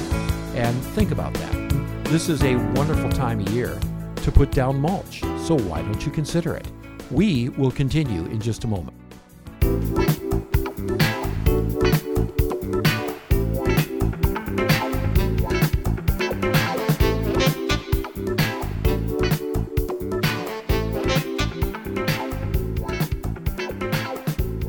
and 0.57 0.75
think 0.95 1.11
about 1.11 1.35
that. 1.35 2.05
This 2.05 2.31
is 2.31 2.43
a 2.43 2.57
wonderful 2.73 3.11
time 3.11 3.41
of 3.41 3.51
year 3.51 3.79
to 4.25 4.33
put 4.33 4.51
down 4.51 4.81
mulch, 4.81 5.21
so 5.39 5.55
why 5.55 5.83
don't 5.83 6.07
you 6.07 6.11
consider 6.11 6.55
it? 6.55 6.67
We 7.11 7.51
will 7.51 7.71
continue 7.71 8.25
in 8.25 8.41
just 8.41 8.65
a 8.65 8.67
moment. 8.67 8.97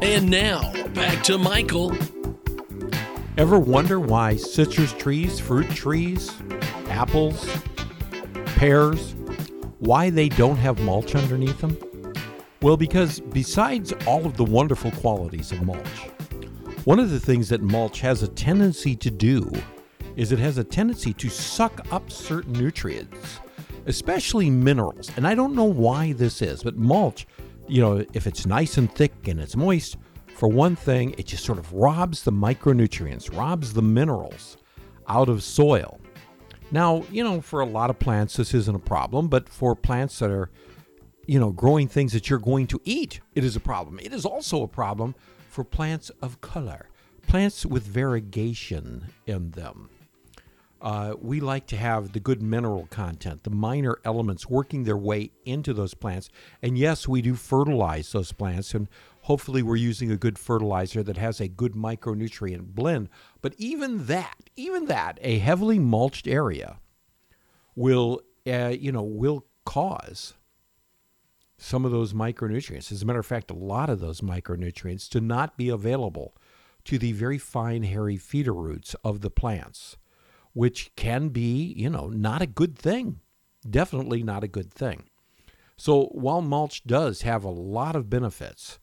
And 0.01 0.29
now, 0.29 0.73
back 0.93 1.23
to 1.23 1.37
Michael. 1.37 1.95
Ever 3.37 3.57
wonder 3.57 4.01
why 4.01 4.35
citrus 4.35 4.91
trees, 4.91 5.39
fruit 5.39 5.69
trees, 5.69 6.29
apples, 6.89 7.49
pears, 8.57 9.15
why 9.85 10.09
they 10.09 10.29
don't 10.29 10.57
have 10.57 10.79
mulch 10.79 11.13
underneath 11.13 11.61
them? 11.61 11.77
Well, 12.61 12.75
because 12.75 13.19
besides 13.19 13.93
all 14.07 14.25
of 14.25 14.35
the 14.35 14.43
wonderful 14.43 14.89
qualities 14.91 15.51
of 15.51 15.61
mulch, 15.63 16.09
one 16.85 16.99
of 16.99 17.11
the 17.11 17.19
things 17.19 17.49
that 17.49 17.61
mulch 17.61 18.01
has 18.01 18.23
a 18.23 18.27
tendency 18.27 18.95
to 18.95 19.11
do 19.11 19.51
is 20.15 20.31
it 20.31 20.39
has 20.39 20.57
a 20.57 20.63
tendency 20.63 21.13
to 21.13 21.29
suck 21.29 21.85
up 21.91 22.11
certain 22.11 22.53
nutrients, 22.53 23.39
especially 23.85 24.49
minerals. 24.49 25.11
And 25.17 25.27
I 25.27 25.35
don't 25.35 25.53
know 25.53 25.65
why 25.65 26.13
this 26.13 26.41
is, 26.41 26.63
but 26.63 26.77
mulch, 26.77 27.27
you 27.67 27.81
know, 27.81 28.03
if 28.13 28.25
it's 28.25 28.47
nice 28.47 28.77
and 28.77 28.91
thick 28.91 29.13
and 29.27 29.39
it's 29.39 29.55
moist, 29.55 29.97
for 30.35 30.49
one 30.49 30.75
thing, 30.75 31.13
it 31.17 31.27
just 31.27 31.45
sort 31.45 31.59
of 31.59 31.71
robs 31.71 32.23
the 32.23 32.31
micronutrients, 32.31 33.35
robs 33.37 33.73
the 33.73 33.81
minerals 33.81 34.57
out 35.07 35.29
of 35.29 35.43
soil. 35.43 35.99
Now, 36.71 37.03
you 37.11 37.23
know, 37.23 37.41
for 37.41 37.61
a 37.61 37.65
lot 37.65 37.89
of 37.89 37.99
plants, 37.99 38.37
this 38.37 38.53
isn't 38.53 38.75
a 38.75 38.79
problem, 38.79 39.27
but 39.27 39.47
for 39.47 39.75
plants 39.75 40.19
that 40.19 40.31
are, 40.31 40.49
you 41.25 41.39
know, 41.39 41.51
growing 41.51 41.87
things 41.87 42.11
that 42.13 42.29
you're 42.29 42.39
going 42.39 42.67
to 42.67 42.81
eat, 42.83 43.21
it 43.33 43.43
is 43.43 43.55
a 43.55 43.59
problem. 43.59 43.99
It 43.99 44.13
is 44.13 44.25
also 44.25 44.63
a 44.63 44.67
problem 44.67 45.15
for 45.49 45.63
plants 45.63 46.11
of 46.21 46.41
color, 46.41 46.89
plants 47.27 47.65
with 47.65 47.83
variegation 47.83 49.05
in 49.25 49.51
them. 49.51 49.89
Uh, 50.81 51.15
we 51.19 51.39
like 51.39 51.65
to 51.65 51.77
have 51.77 52.11
the 52.11 52.19
good 52.19 52.41
mineral 52.41 52.87
content, 52.91 53.43
the 53.43 53.49
minor 53.49 53.97
elements 54.03 54.49
working 54.49 54.83
their 54.83 54.97
way 54.97 55.31
into 55.45 55.73
those 55.73 55.93
plants. 55.93 56.29
And 56.61 56.77
yes, 56.77 57.07
we 57.07 57.21
do 57.21 57.35
fertilize 57.35 58.11
those 58.11 58.31
plants, 58.31 58.73
and 58.73 58.87
hopefully 59.25 59.63
we're 59.63 59.75
using 59.75 60.11
a 60.11 60.17
good 60.17 60.37
fertilizer 60.37 61.01
that 61.01 61.17
has 61.17 61.41
a 61.41 61.47
good 61.47 61.73
micronutrient 61.73 62.63
blend. 62.75 63.09
But 63.41 63.55
even 63.57 64.05
that, 64.05 64.35
even 64.55 64.85
that, 64.85 65.17
a 65.19 65.39
heavily 65.39 65.79
mulched 65.79 66.27
area 66.27 66.77
will, 67.75 68.21
uh, 68.45 68.75
you 68.79 68.91
know, 68.91 69.01
will 69.01 69.47
cause 69.65 70.35
some 71.57 71.85
of 71.85 71.91
those 71.91 72.13
micronutrients. 72.13 72.91
As 72.91 73.01
a 73.01 73.05
matter 73.05 73.17
of 73.17 73.25
fact, 73.25 73.49
a 73.49 73.55
lot 73.55 73.89
of 73.89 73.99
those 73.99 74.21
micronutrients 74.21 75.09
to 75.09 75.19
not 75.19 75.57
be 75.57 75.69
available 75.69 76.35
to 76.83 76.99
the 76.99 77.11
very 77.11 77.39
fine, 77.39 77.81
hairy 77.81 78.17
feeder 78.17 78.53
roots 78.53 78.95
of 79.03 79.21
the 79.21 79.31
plants, 79.31 79.97
which 80.53 80.91
can 80.95 81.29
be, 81.29 81.73
you 81.75 81.89
know, 81.89 82.09
not 82.09 82.43
a 82.43 82.47
good 82.47 82.77
thing. 82.77 83.21
Definitely 83.67 84.21
not 84.21 84.43
a 84.43 84.47
good 84.47 84.71
thing. 84.71 85.05
So 85.77 86.09
while 86.11 86.41
mulch 86.41 86.83
does 86.83 87.23
have 87.23 87.43
a 87.43 87.49
lot 87.49 87.95
of 87.95 88.07
benefits, 88.07 88.77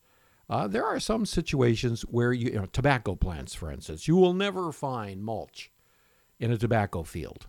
uh, 0.53 0.69
there 0.69 0.85
are 0.85 1.01
some 1.01 1.25
situations 1.25 2.03
where 2.03 2.31
you, 2.31 2.51
you 2.51 2.59
know, 2.59 2.67
tobacco 2.67 3.15
plants, 3.15 3.55
for 3.55 3.73
instance, 3.73 4.07
you 4.07 4.17
will 4.17 4.35
never 4.35 4.71
find 4.71 5.25
mulch 5.25 5.73
in 6.38 6.53
a 6.53 6.59
tobacco 6.59 7.03
field. 7.03 7.47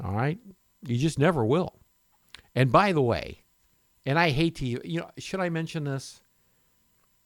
All 0.00 0.12
right, 0.12 0.38
you 0.86 0.98
just 0.98 1.18
never 1.18 1.44
will. 1.44 1.80
And 2.54 2.70
by 2.70 2.92
the 2.92 3.02
way, 3.02 3.42
and 4.04 4.20
I 4.20 4.30
hate 4.30 4.54
to, 4.56 4.66
you 4.66 5.00
know, 5.00 5.10
should 5.18 5.40
I 5.40 5.48
mention 5.48 5.82
this? 5.82 6.20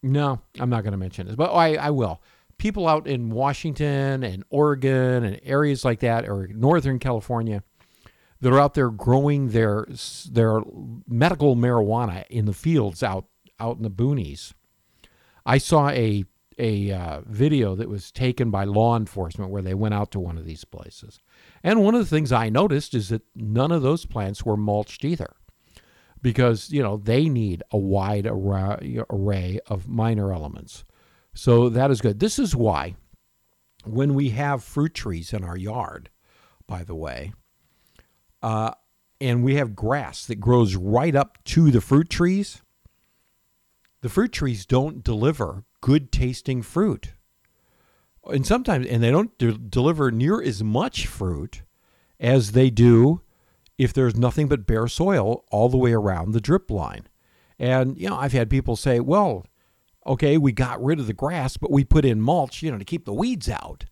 No, 0.02 0.40
I'm 0.58 0.70
not 0.70 0.82
going 0.82 0.92
to 0.92 0.96
mention 0.98 1.26
this, 1.26 1.36
but 1.36 1.52
I, 1.52 1.74
I 1.74 1.90
will. 1.90 2.22
People 2.56 2.88
out 2.88 3.06
in 3.06 3.28
Washington 3.28 4.22
and 4.22 4.44
Oregon 4.48 5.24
and 5.24 5.40
areas 5.42 5.84
like 5.84 6.00
that, 6.00 6.26
or 6.26 6.48
Northern 6.48 6.98
California, 6.98 7.62
that 8.40 8.50
are 8.50 8.58
out 8.58 8.72
there 8.72 8.88
growing 8.88 9.48
their 9.48 9.86
their 10.30 10.62
medical 11.06 11.54
marijuana 11.54 12.26
in 12.28 12.46
the 12.46 12.54
fields 12.54 13.02
out 13.02 13.26
out 13.58 13.76
in 13.76 13.82
the 13.82 13.90
boonies. 13.90 14.54
I 15.44 15.58
saw 15.58 15.88
a 15.90 16.24
a 16.58 16.92
uh, 16.92 17.20
video 17.24 17.74
that 17.74 17.88
was 17.88 18.12
taken 18.12 18.50
by 18.50 18.64
law 18.64 18.94
enforcement 18.94 19.50
where 19.50 19.62
they 19.62 19.72
went 19.72 19.94
out 19.94 20.10
to 20.10 20.20
one 20.20 20.36
of 20.36 20.44
these 20.44 20.64
places, 20.64 21.20
and 21.62 21.82
one 21.82 21.94
of 21.94 22.00
the 22.00 22.06
things 22.06 22.32
I 22.32 22.48
noticed 22.50 22.94
is 22.94 23.08
that 23.08 23.22
none 23.34 23.72
of 23.72 23.82
those 23.82 24.04
plants 24.04 24.44
were 24.44 24.56
mulched 24.56 25.04
either 25.04 25.34
because 26.22 26.70
you 26.70 26.82
know 26.82 26.96
they 26.96 27.28
need 27.28 27.62
a 27.70 27.78
wide 27.78 28.26
array 28.26 29.60
of 29.66 29.88
minor 29.88 30.32
elements. 30.32 30.84
So 31.34 31.68
that 31.68 31.90
is 31.90 32.00
good. 32.00 32.20
This 32.20 32.38
is 32.38 32.56
why 32.56 32.96
when 33.84 34.14
we 34.14 34.30
have 34.30 34.62
fruit 34.62 34.94
trees 34.94 35.32
in 35.32 35.44
our 35.44 35.56
yard, 35.56 36.10
by 36.66 36.84
the 36.84 36.94
way, 36.94 37.32
uh, 38.42 38.72
and 39.20 39.44
we 39.44 39.54
have 39.56 39.74
grass 39.76 40.26
that 40.26 40.40
grows 40.40 40.76
right 40.76 41.14
up 41.14 41.42
to 41.44 41.70
the 41.70 41.80
fruit 41.80 42.10
trees, 42.10 42.62
the 44.00 44.08
fruit 44.08 44.32
trees 44.32 44.66
don't 44.66 45.04
deliver 45.04 45.64
good 45.80 46.10
tasting 46.12 46.62
fruit. 46.62 47.12
And 48.24 48.46
sometimes, 48.46 48.86
and 48.86 49.02
they 49.02 49.10
don't 49.10 49.36
de- 49.38 49.58
deliver 49.58 50.10
near 50.10 50.42
as 50.42 50.62
much 50.62 51.06
fruit 51.06 51.62
as 52.18 52.52
they 52.52 52.70
do 52.70 53.22
if 53.78 53.92
there's 53.92 54.16
nothing 54.16 54.46
but 54.46 54.66
bare 54.66 54.88
soil 54.88 55.44
all 55.50 55.68
the 55.68 55.78
way 55.78 55.92
around 55.92 56.32
the 56.32 56.40
drip 56.40 56.70
line. 56.70 57.08
And, 57.58 57.98
you 57.98 58.08
know, 58.08 58.16
I've 58.16 58.32
had 58.32 58.50
people 58.50 58.76
say, 58.76 59.00
well, 59.00 59.46
okay, 60.06 60.36
we 60.36 60.52
got 60.52 60.82
rid 60.82 60.98
of 60.98 61.06
the 61.06 61.12
grass, 61.12 61.56
but 61.56 61.70
we 61.70 61.84
put 61.84 62.04
in 62.04 62.20
mulch, 62.20 62.62
you 62.62 62.70
know, 62.70 62.78
to 62.78 62.84
keep 62.84 63.04
the 63.04 63.14
weeds 63.14 63.48
out. 63.48 63.86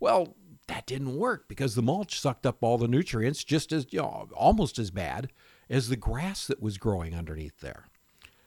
Well, 0.00 0.34
that 0.66 0.86
didn't 0.86 1.16
work 1.16 1.46
because 1.48 1.74
the 1.74 1.82
mulch 1.82 2.18
sucked 2.18 2.46
up 2.46 2.62
all 2.62 2.78
the 2.78 2.88
nutrients 2.88 3.44
just 3.44 3.72
as, 3.72 3.86
you 3.90 4.00
know, 4.00 4.28
almost 4.34 4.78
as 4.78 4.90
bad 4.90 5.30
as 5.68 5.88
the 5.88 5.96
grass 5.96 6.46
that 6.46 6.62
was 6.62 6.78
growing 6.78 7.14
underneath 7.14 7.60
there. 7.60 7.88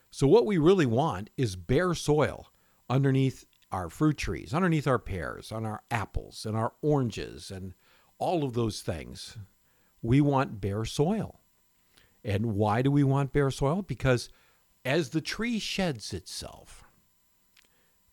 So, 0.09 0.27
what 0.27 0.45
we 0.45 0.57
really 0.57 0.85
want 0.85 1.29
is 1.37 1.55
bare 1.55 1.93
soil 1.93 2.47
underneath 2.89 3.45
our 3.71 3.89
fruit 3.89 4.17
trees, 4.17 4.53
underneath 4.53 4.87
our 4.87 4.99
pears, 4.99 5.51
on 5.51 5.65
our 5.65 5.83
apples, 5.91 6.45
and 6.45 6.55
our 6.55 6.73
oranges, 6.81 7.51
and 7.51 7.73
all 8.17 8.43
of 8.43 8.53
those 8.53 8.81
things 8.81 9.37
we 10.01 10.21
want 10.21 10.61
bare 10.61 10.85
soil. 10.85 11.41
And 12.23 12.55
why 12.55 12.81
do 12.81 12.91
we 12.91 13.03
want 13.03 13.33
bare 13.33 13.51
soil? 13.51 13.81
Because 13.81 14.29
as 14.85 15.09
the 15.09 15.21
tree 15.21 15.59
sheds 15.59 16.13
itself 16.13 16.83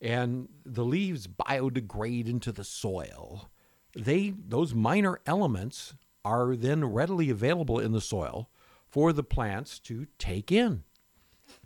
and 0.01 0.49
the 0.65 0.83
leaves 0.83 1.27
biodegrade 1.27 2.27
into 2.27 2.51
the 2.51 2.63
soil, 2.63 3.49
they 3.95 4.33
those 4.37 4.73
minor 4.73 5.19
elements 5.25 5.95
are 6.23 6.55
then 6.55 6.83
readily 6.83 7.29
available 7.29 7.79
in 7.79 7.91
the 7.91 8.01
soil 8.01 8.49
for 8.87 9.13
the 9.13 9.23
plants 9.23 9.79
to 9.79 10.07
take 10.17 10.51
in. 10.51 10.83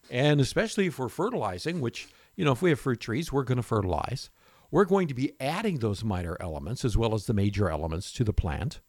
And 0.10 0.42
especially 0.42 0.88
if 0.88 0.98
we're 1.00 1.10
fertilizing, 1.10 1.82
which, 1.82 2.08
you 2.36 2.44
know, 2.44 2.52
if 2.52 2.62
we 2.62 2.72
have 2.72 2.80
fruit 2.80 3.00
trees, 3.00 3.32
we're 3.32 3.44
going 3.44 3.58
to 3.58 3.64
fertilize. 3.64 4.30
we're 4.72 4.86
going 4.86 5.08
to 5.08 5.14
be 5.14 5.34
adding 5.40 5.80
those 5.80 6.04
minor 6.04 6.38
elements 6.40 6.86
as 6.86 6.98
well 6.98 7.14
as 7.14 7.26
the 7.26 7.34
major 7.34 7.70
elements 7.70 8.12
to 8.14 8.24
the 8.24 8.34
plant. 8.34 8.80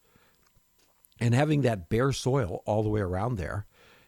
And 1.18 1.35
having 1.35 1.62
that 1.62 1.89
bare 1.89 2.12
soil 2.12 2.62
all 2.66 2.83
the 2.83 2.89
way 2.89 3.01
around 3.01 3.37
there 3.37 3.66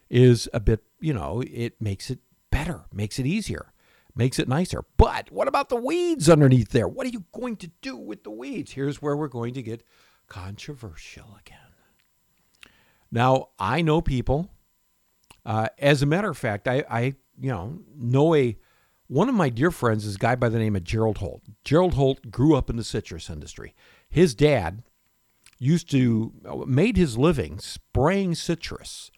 is 0.09 0.49
a 0.53 0.61
bit, 0.61 0.83
you 1.01 1.13
know, 1.13 1.43
it 1.47 1.81
makes 1.81 2.11
it 2.11 2.21
better, 2.51 2.85
makes 2.93 3.19
it 3.19 3.27
easier, 3.27 3.73
makes 4.15 4.39
it 4.39 4.49
nicer. 4.49 4.85
But 4.97 5.31
what 5.31 5.49
about 5.49 5.69
the 5.69 5.77
weeds 5.77 6.29
underneath 6.29 6.71
there? 6.71 6.89
What 6.89 7.07
are 7.07 7.11
you 7.11 7.25
going 7.33 7.57
to 7.57 7.71
do 7.81 7.97
with 7.97 8.25
the 8.25 8.31
weeds? 8.31 8.73
Here's 8.73 9.01
where 9.01 9.17
we're 9.17 9.29
going 9.29 9.55
to 9.55 9.63
get 9.63 9.83
controversial 10.29 11.39
again. 11.41 11.59
Now, 13.11 13.49
I 13.59 13.83
know 13.83 14.01
people. 14.01 14.51
Uh, 15.45 15.69
as 15.79 16.03
a 16.03 16.07
matter 16.07 16.31
of 16.31 16.39
fact, 16.39 16.69
I, 16.69 16.85
I, 16.89 17.01
you 17.39 17.51
know, 17.51 17.81
know 17.97 18.35
a 18.35 18.57
one 19.09 19.29
of 19.29 19.35
my 19.35 19.51
dear 19.51 19.71
friends 19.71 20.07
is 20.07 20.15
a 20.15 20.19
guy 20.19 20.37
by 20.37 20.49
the 20.49 20.59
name 20.59 20.75
of 20.75 20.85
Gerald 20.85 21.19
Holt. 21.19 21.43
Gerald 21.65 21.95
Holt 21.95 22.31
grew 22.31 22.57
up 22.57 22.71
in 22.71 22.77
the 22.77 22.85
citrus 22.85 23.29
industry. 23.29 23.75
His 24.09 24.35
dad 24.35 24.83
used 25.59 25.91
to 25.91 26.33
made 26.67 26.97
his 26.97 27.19
living 27.19 27.59
spraying 27.59 28.35
citrus 28.35 29.11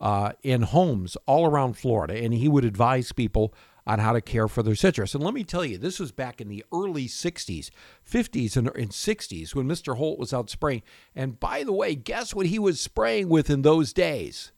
uh, 0.00 0.32
in 0.42 0.62
homes 0.62 1.16
all 1.26 1.46
around 1.46 1.78
Florida, 1.78 2.14
and 2.14 2.34
he 2.34 2.48
would 2.48 2.64
advise 2.64 3.12
people 3.12 3.54
on 3.86 3.98
how 3.98 4.12
to 4.12 4.20
care 4.20 4.48
for 4.48 4.62
their 4.62 4.74
citrus. 4.74 5.14
And 5.14 5.24
let 5.24 5.34
me 5.34 5.44
tell 5.44 5.64
you, 5.64 5.78
this 5.78 5.98
was 5.98 6.12
back 6.12 6.40
in 6.40 6.48
the 6.48 6.64
early 6.72 7.06
60s, 7.06 7.70
50s, 8.08 8.56
and, 8.56 8.68
and 8.76 8.90
60s 8.90 9.54
when 9.54 9.66
Mr. 9.66 9.96
Holt 9.96 10.18
was 10.18 10.32
out 10.32 10.50
spraying. 10.50 10.82
And 11.16 11.40
by 11.40 11.64
the 11.64 11.72
way, 11.72 11.94
guess 11.94 12.34
what 12.34 12.46
he 12.46 12.58
was 12.58 12.80
spraying 12.80 13.28
with 13.28 13.50
in 13.50 13.62
those 13.62 13.92
days? 13.92 14.52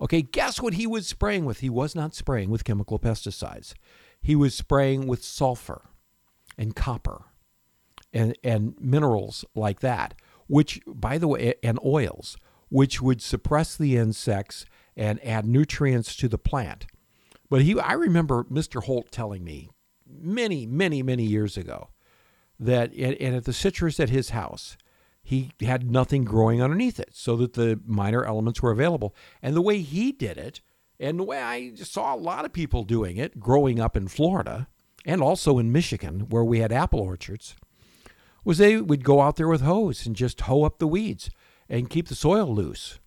Okay, 0.00 0.22
guess 0.22 0.60
what 0.60 0.74
he 0.74 0.86
was 0.86 1.06
spraying 1.06 1.44
with? 1.44 1.60
He 1.60 1.70
was 1.70 1.94
not 1.94 2.14
spraying 2.14 2.50
with 2.50 2.64
chemical 2.64 2.98
pesticides. 2.98 3.74
He 4.20 4.36
was 4.36 4.54
spraying 4.54 5.06
with 5.06 5.24
sulfur 5.24 5.82
and 6.58 6.76
copper 6.76 7.24
and, 8.12 8.36
and 8.44 8.74
minerals 8.80 9.44
like 9.54 9.80
that, 9.80 10.14
which, 10.48 10.80
by 10.86 11.18
the 11.18 11.28
way, 11.28 11.54
and 11.62 11.78
oils, 11.84 12.36
which 12.68 13.00
would 13.00 13.22
suppress 13.22 13.76
the 13.76 13.96
insects 13.96 14.66
and 14.96 15.24
add 15.24 15.46
nutrients 15.46 16.16
to 16.16 16.28
the 16.28 16.38
plant. 16.38 16.86
But 17.48 17.62
he, 17.62 17.78
I 17.78 17.92
remember 17.92 18.44
Mr. 18.44 18.82
Holt 18.82 19.10
telling 19.10 19.44
me 19.44 19.70
many, 20.06 20.66
many, 20.66 21.02
many 21.02 21.24
years 21.24 21.56
ago 21.56 21.88
that, 22.58 22.92
and 22.94 23.36
at 23.36 23.44
the 23.44 23.52
citrus 23.52 24.00
at 24.00 24.10
his 24.10 24.30
house, 24.30 24.76
he 25.26 25.50
had 25.60 25.90
nothing 25.90 26.24
growing 26.24 26.62
underneath 26.62 27.00
it 27.00 27.10
so 27.12 27.36
that 27.36 27.54
the 27.54 27.80
minor 27.84 28.24
elements 28.24 28.62
were 28.62 28.70
available. 28.70 29.14
And 29.42 29.56
the 29.56 29.62
way 29.62 29.80
he 29.80 30.12
did 30.12 30.38
it, 30.38 30.60
and 31.00 31.18
the 31.18 31.24
way 31.24 31.42
I 31.42 31.74
saw 31.74 32.14
a 32.14 32.16
lot 32.16 32.44
of 32.44 32.52
people 32.52 32.84
doing 32.84 33.16
it 33.16 33.40
growing 33.40 33.80
up 33.80 33.96
in 33.96 34.06
Florida 34.06 34.68
and 35.04 35.20
also 35.20 35.58
in 35.58 35.72
Michigan, 35.72 36.28
where 36.28 36.44
we 36.44 36.60
had 36.60 36.70
apple 36.72 37.00
orchards, 37.00 37.56
was 38.44 38.58
they 38.58 38.76
would 38.76 39.02
go 39.02 39.20
out 39.20 39.34
there 39.34 39.48
with 39.48 39.62
hoes 39.62 40.06
and 40.06 40.14
just 40.14 40.42
hoe 40.42 40.62
up 40.62 40.78
the 40.78 40.86
weeds 40.86 41.28
and 41.68 41.90
keep 41.90 42.06
the 42.06 42.14
soil 42.14 42.46
loose. 42.46 43.00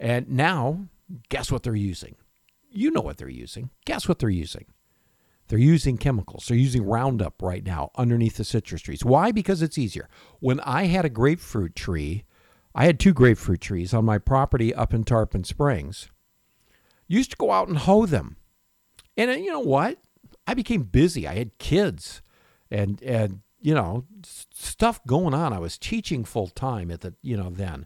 And 0.00 0.30
now, 0.30 0.88
guess 1.28 1.52
what 1.52 1.62
they're 1.62 1.74
using? 1.74 2.16
You 2.70 2.90
know 2.90 3.02
what 3.02 3.18
they're 3.18 3.28
using. 3.28 3.68
Guess 3.84 4.08
what 4.08 4.18
they're 4.18 4.30
using? 4.30 4.64
They're 5.52 5.58
using 5.58 5.98
chemicals. 5.98 6.46
They're 6.48 6.56
using 6.56 6.82
Roundup 6.82 7.42
right 7.42 7.62
now 7.62 7.90
underneath 7.96 8.38
the 8.38 8.44
citrus 8.44 8.80
trees. 8.80 9.04
Why? 9.04 9.32
Because 9.32 9.60
it's 9.60 9.76
easier. 9.76 10.08
When 10.40 10.60
I 10.60 10.84
had 10.84 11.04
a 11.04 11.10
grapefruit 11.10 11.76
tree, 11.76 12.24
I 12.74 12.86
had 12.86 12.98
two 12.98 13.12
grapefruit 13.12 13.60
trees 13.60 13.92
on 13.92 14.06
my 14.06 14.16
property 14.16 14.74
up 14.74 14.94
in 14.94 15.04
Tarpon 15.04 15.44
Springs. 15.44 16.08
Used 17.06 17.32
to 17.32 17.36
go 17.36 17.50
out 17.52 17.68
and 17.68 17.76
hoe 17.76 18.06
them. 18.06 18.38
And 19.14 19.30
uh, 19.30 19.34
you 19.34 19.52
know 19.52 19.60
what? 19.60 19.98
I 20.46 20.54
became 20.54 20.84
busy. 20.84 21.28
I 21.28 21.34
had 21.34 21.58
kids 21.58 22.22
and 22.70 23.02
and 23.02 23.40
you 23.60 23.74
know, 23.74 24.06
stuff 24.24 25.04
going 25.06 25.34
on. 25.34 25.52
I 25.52 25.58
was 25.58 25.76
teaching 25.76 26.24
full 26.24 26.48
time 26.48 26.90
at 26.90 27.02
the, 27.02 27.12
you 27.20 27.36
know, 27.36 27.50
then. 27.50 27.84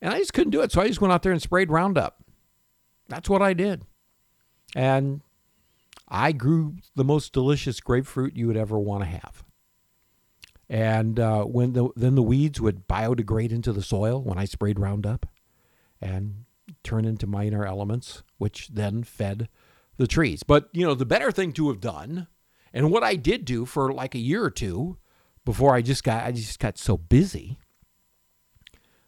And 0.00 0.14
I 0.14 0.18
just 0.18 0.32
couldn't 0.32 0.52
do 0.52 0.62
it. 0.62 0.72
So 0.72 0.80
I 0.80 0.88
just 0.88 1.02
went 1.02 1.12
out 1.12 1.22
there 1.22 1.32
and 1.32 1.42
sprayed 1.42 1.70
Roundup. 1.70 2.24
That's 3.10 3.28
what 3.28 3.42
I 3.42 3.52
did. 3.52 3.82
And 4.74 5.20
I 6.12 6.32
grew 6.32 6.76
the 6.94 7.04
most 7.04 7.32
delicious 7.32 7.80
grapefruit 7.80 8.36
you 8.36 8.46
would 8.46 8.56
ever 8.56 8.78
want 8.78 9.02
to 9.02 9.08
have. 9.08 9.42
And 10.68 11.18
uh, 11.18 11.44
when 11.44 11.72
the, 11.72 11.88
then 11.96 12.14
the 12.14 12.22
weeds 12.22 12.60
would 12.60 12.86
biodegrade 12.86 13.50
into 13.50 13.72
the 13.72 13.82
soil 13.82 14.22
when 14.22 14.38
I 14.38 14.44
sprayed 14.44 14.78
Roundup 14.78 15.26
and 16.00 16.44
turn 16.84 17.06
into 17.06 17.26
minor 17.26 17.64
elements, 17.64 18.22
which 18.36 18.68
then 18.68 19.04
fed 19.04 19.48
the 19.96 20.06
trees. 20.06 20.42
But, 20.42 20.68
you 20.72 20.84
know, 20.84 20.94
the 20.94 21.06
better 21.06 21.32
thing 21.32 21.52
to 21.54 21.68
have 21.68 21.80
done, 21.80 22.26
and 22.74 22.90
what 22.90 23.02
I 23.02 23.16
did 23.16 23.46
do 23.46 23.64
for 23.64 23.92
like 23.92 24.14
a 24.14 24.18
year 24.18 24.44
or 24.44 24.50
two 24.50 24.98
before 25.46 25.74
I 25.74 25.82
just 25.82 26.04
got 26.04 26.24
I 26.24 26.32
just 26.32 26.58
got 26.58 26.78
so 26.78 26.96
busy, 26.96 27.58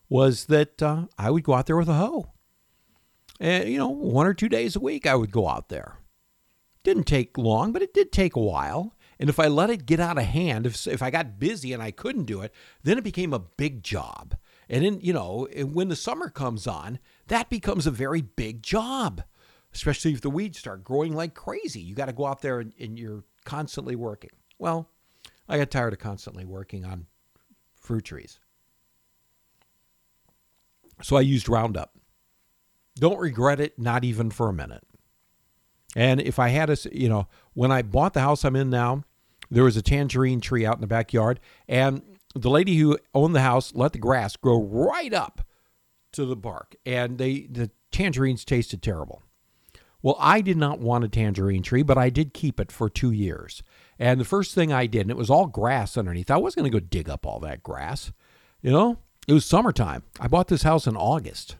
was 0.08 0.46
that 0.46 0.82
uh, 0.82 1.06
I 1.18 1.30
would 1.30 1.44
go 1.44 1.54
out 1.54 1.66
there 1.66 1.76
with 1.76 1.88
a 1.88 1.94
hoe. 1.94 2.32
And, 3.40 3.68
you 3.68 3.78
know, 3.78 3.88
one 3.88 4.26
or 4.26 4.34
two 4.34 4.48
days 4.48 4.74
a 4.74 4.80
week 4.80 5.06
I 5.06 5.14
would 5.14 5.30
go 5.30 5.48
out 5.48 5.68
there. 5.68 5.98
Didn't 6.84 7.04
take 7.04 7.36
long, 7.36 7.72
but 7.72 7.82
it 7.82 7.92
did 7.92 8.12
take 8.12 8.36
a 8.36 8.40
while. 8.40 8.94
And 9.18 9.28
if 9.28 9.40
I 9.40 9.46
let 9.46 9.70
it 9.70 9.86
get 9.86 10.00
out 10.00 10.18
of 10.18 10.24
hand, 10.24 10.66
if, 10.66 10.86
if 10.86 11.02
I 11.02 11.10
got 11.10 11.38
busy 11.38 11.72
and 11.72 11.82
I 11.82 11.90
couldn't 11.90 12.24
do 12.24 12.42
it, 12.42 12.52
then 12.82 12.98
it 12.98 13.04
became 13.04 13.32
a 13.32 13.38
big 13.38 13.82
job. 13.82 14.36
And 14.68 14.84
then, 14.84 15.00
you 15.00 15.12
know, 15.12 15.48
when 15.56 15.88
the 15.88 15.96
summer 15.96 16.28
comes 16.28 16.66
on, 16.66 16.98
that 17.28 17.50
becomes 17.50 17.86
a 17.86 17.90
very 17.90 18.22
big 18.22 18.62
job, 18.62 19.22
especially 19.72 20.12
if 20.12 20.20
the 20.20 20.30
weeds 20.30 20.58
start 20.58 20.84
growing 20.84 21.14
like 21.14 21.34
crazy. 21.34 21.80
You 21.80 21.94
got 21.94 22.06
to 22.06 22.12
go 22.12 22.26
out 22.26 22.42
there 22.42 22.60
and, 22.60 22.72
and 22.78 22.98
you're 22.98 23.24
constantly 23.44 23.96
working. 23.96 24.30
Well, 24.58 24.88
I 25.48 25.58
got 25.58 25.70
tired 25.70 25.92
of 25.92 25.98
constantly 25.98 26.44
working 26.44 26.84
on 26.84 27.06
fruit 27.74 28.04
trees. 28.04 28.40
So 31.02 31.16
I 31.16 31.20
used 31.20 31.48
Roundup. 31.48 31.96
Don't 32.96 33.18
regret 33.18 33.60
it, 33.60 33.78
not 33.78 34.04
even 34.04 34.30
for 34.30 34.48
a 34.48 34.52
minute. 34.52 34.84
And 35.94 36.20
if 36.20 36.38
I 36.38 36.48
had 36.48 36.70
a, 36.70 36.76
you 36.92 37.08
know, 37.08 37.28
when 37.52 37.70
I 37.70 37.82
bought 37.82 38.14
the 38.14 38.20
house 38.20 38.44
I'm 38.44 38.56
in 38.56 38.70
now, 38.70 39.04
there 39.50 39.64
was 39.64 39.76
a 39.76 39.82
tangerine 39.82 40.40
tree 40.40 40.66
out 40.66 40.76
in 40.76 40.80
the 40.80 40.86
backyard, 40.86 41.38
and 41.68 42.02
the 42.34 42.50
lady 42.50 42.76
who 42.76 42.98
owned 43.14 43.34
the 43.34 43.42
house 43.42 43.72
let 43.74 43.92
the 43.92 43.98
grass 43.98 44.36
grow 44.36 44.60
right 44.60 45.12
up 45.12 45.46
to 46.12 46.24
the 46.24 46.36
bark, 46.36 46.74
and 46.84 47.18
they 47.18 47.46
the 47.50 47.70
tangerines 47.92 48.44
tasted 48.44 48.82
terrible. 48.82 49.22
Well, 50.02 50.16
I 50.18 50.42
did 50.42 50.58
not 50.58 50.80
want 50.80 51.04
a 51.04 51.08
tangerine 51.08 51.62
tree, 51.62 51.82
but 51.82 51.96
I 51.96 52.10
did 52.10 52.34
keep 52.34 52.60
it 52.60 52.70
for 52.70 52.90
two 52.90 53.10
years. 53.10 53.62
And 53.98 54.20
the 54.20 54.24
first 54.26 54.54
thing 54.54 54.72
I 54.72 54.86
did, 54.86 55.02
and 55.02 55.10
it 55.10 55.16
was 55.16 55.30
all 55.30 55.46
grass 55.46 55.96
underneath. 55.96 56.30
I 56.30 56.36
wasn't 56.36 56.62
going 56.62 56.72
to 56.72 56.80
go 56.80 56.86
dig 56.86 57.08
up 57.08 57.24
all 57.24 57.40
that 57.40 57.62
grass. 57.62 58.12
You 58.60 58.70
know, 58.70 58.98
it 59.26 59.32
was 59.32 59.46
summertime. 59.46 60.02
I 60.20 60.28
bought 60.28 60.48
this 60.48 60.62
house 60.62 60.86
in 60.86 60.96
August. 60.96 61.56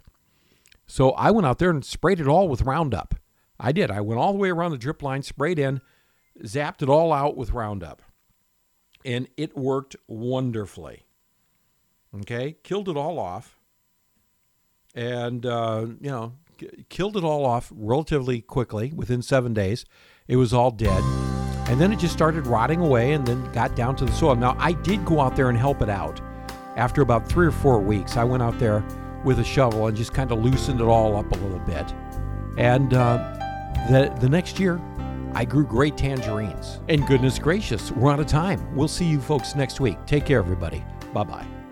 So 0.87 1.13
I 1.13 1.31
went 1.31 1.47
out 1.47 1.59
there 1.59 1.71
and 1.71 1.85
sprayed 1.85 2.21
it 2.21 2.29
all 2.29 2.49
with 2.49 2.63
Roundup. 2.63 3.15
I 3.59 3.73
did. 3.73 3.91
I 3.91 4.01
went 4.01 4.21
all 4.21 4.33
the 4.33 4.39
way 4.39 4.51
around 4.51 4.73
the 4.73 4.79
drip 4.79 5.03
line, 5.03 5.23
sprayed 5.23 5.59
in, 5.59 5.81
zapped 6.43 6.83
it 6.83 6.89
all 6.89 7.13
out 7.13 7.37
with 7.37 7.53
Roundup. 7.53 8.03
And 9.05 9.29
it 9.37 9.57
worked 9.57 9.97
wonderfully. 10.09 11.05
Okay, 12.21 12.57
killed 12.63 12.89
it 12.89 12.97
all 12.97 13.19
off. 13.19 13.59
And, 14.95 15.45
uh, 15.45 15.87
you 16.01 16.11
know, 16.11 16.35
killed 16.89 17.17
it 17.17 17.25
all 17.25 17.45
off 17.45 17.73
relatively 17.75 18.41
quickly 18.41 18.93
within 18.95 19.23
seven 19.23 19.53
days. 19.53 19.85
It 20.29 20.37
was 20.37 20.55
all 20.55 20.71
dead. 20.71 21.03
And 21.69 21.81
then 21.81 21.93
it 21.93 21.99
just 21.99 22.13
started 22.13 22.47
rotting 22.47 22.81
away 22.81 23.13
and 23.13 23.27
then 23.27 23.51
got 23.53 23.75
down 23.75 23.97
to 23.97 24.05
the 24.05 24.13
soil. 24.13 24.37
Now, 24.37 24.57
I 24.59 24.73
did 24.73 25.05
go 25.05 25.21
out 25.21 25.35
there 25.35 25.49
and 25.49 25.59
help 25.59 25.83
it 25.83 25.89
out. 25.89 26.21
After 26.77 27.03
about 27.03 27.29
three 27.29 27.47
or 27.47 27.53
four 27.53 27.81
weeks, 27.81 28.17
I 28.17 28.25
went 28.25 28.43
out 28.43 28.59
there 28.59 28.85
with 29.25 29.39
a 29.39 29.45
shovel 29.45 29.87
and 29.87 29.97
just 29.97 30.13
kind 30.13 30.31
of 30.31 30.45
loosened 30.45 30.81
it 30.81 30.85
all 30.85 31.17
up 31.17 31.31
a 31.33 31.37
little 31.37 31.61
bit. 31.61 31.93
And 32.59 32.95
uh, 32.95 33.44
the, 33.89 34.15
the 34.21 34.29
next 34.29 34.59
year, 34.59 34.81
I 35.35 35.45
grew 35.45 35.67
great 35.67 35.97
tangerines. 35.97 36.81
And 36.89 37.07
goodness 37.07 37.39
gracious, 37.39 37.91
we're 37.93 38.13
out 38.13 38.21
of 38.21 38.27
time. 38.27 38.75
We'll 38.75 38.89
see 38.89 39.05
you 39.05 39.21
folks 39.21 39.55
next 39.55 39.81
week. 39.81 39.99
Take 40.07 40.27
care, 40.27 40.39
everybody. 40.39 40.85
Bye 41.13 41.25
bye. 41.25 41.64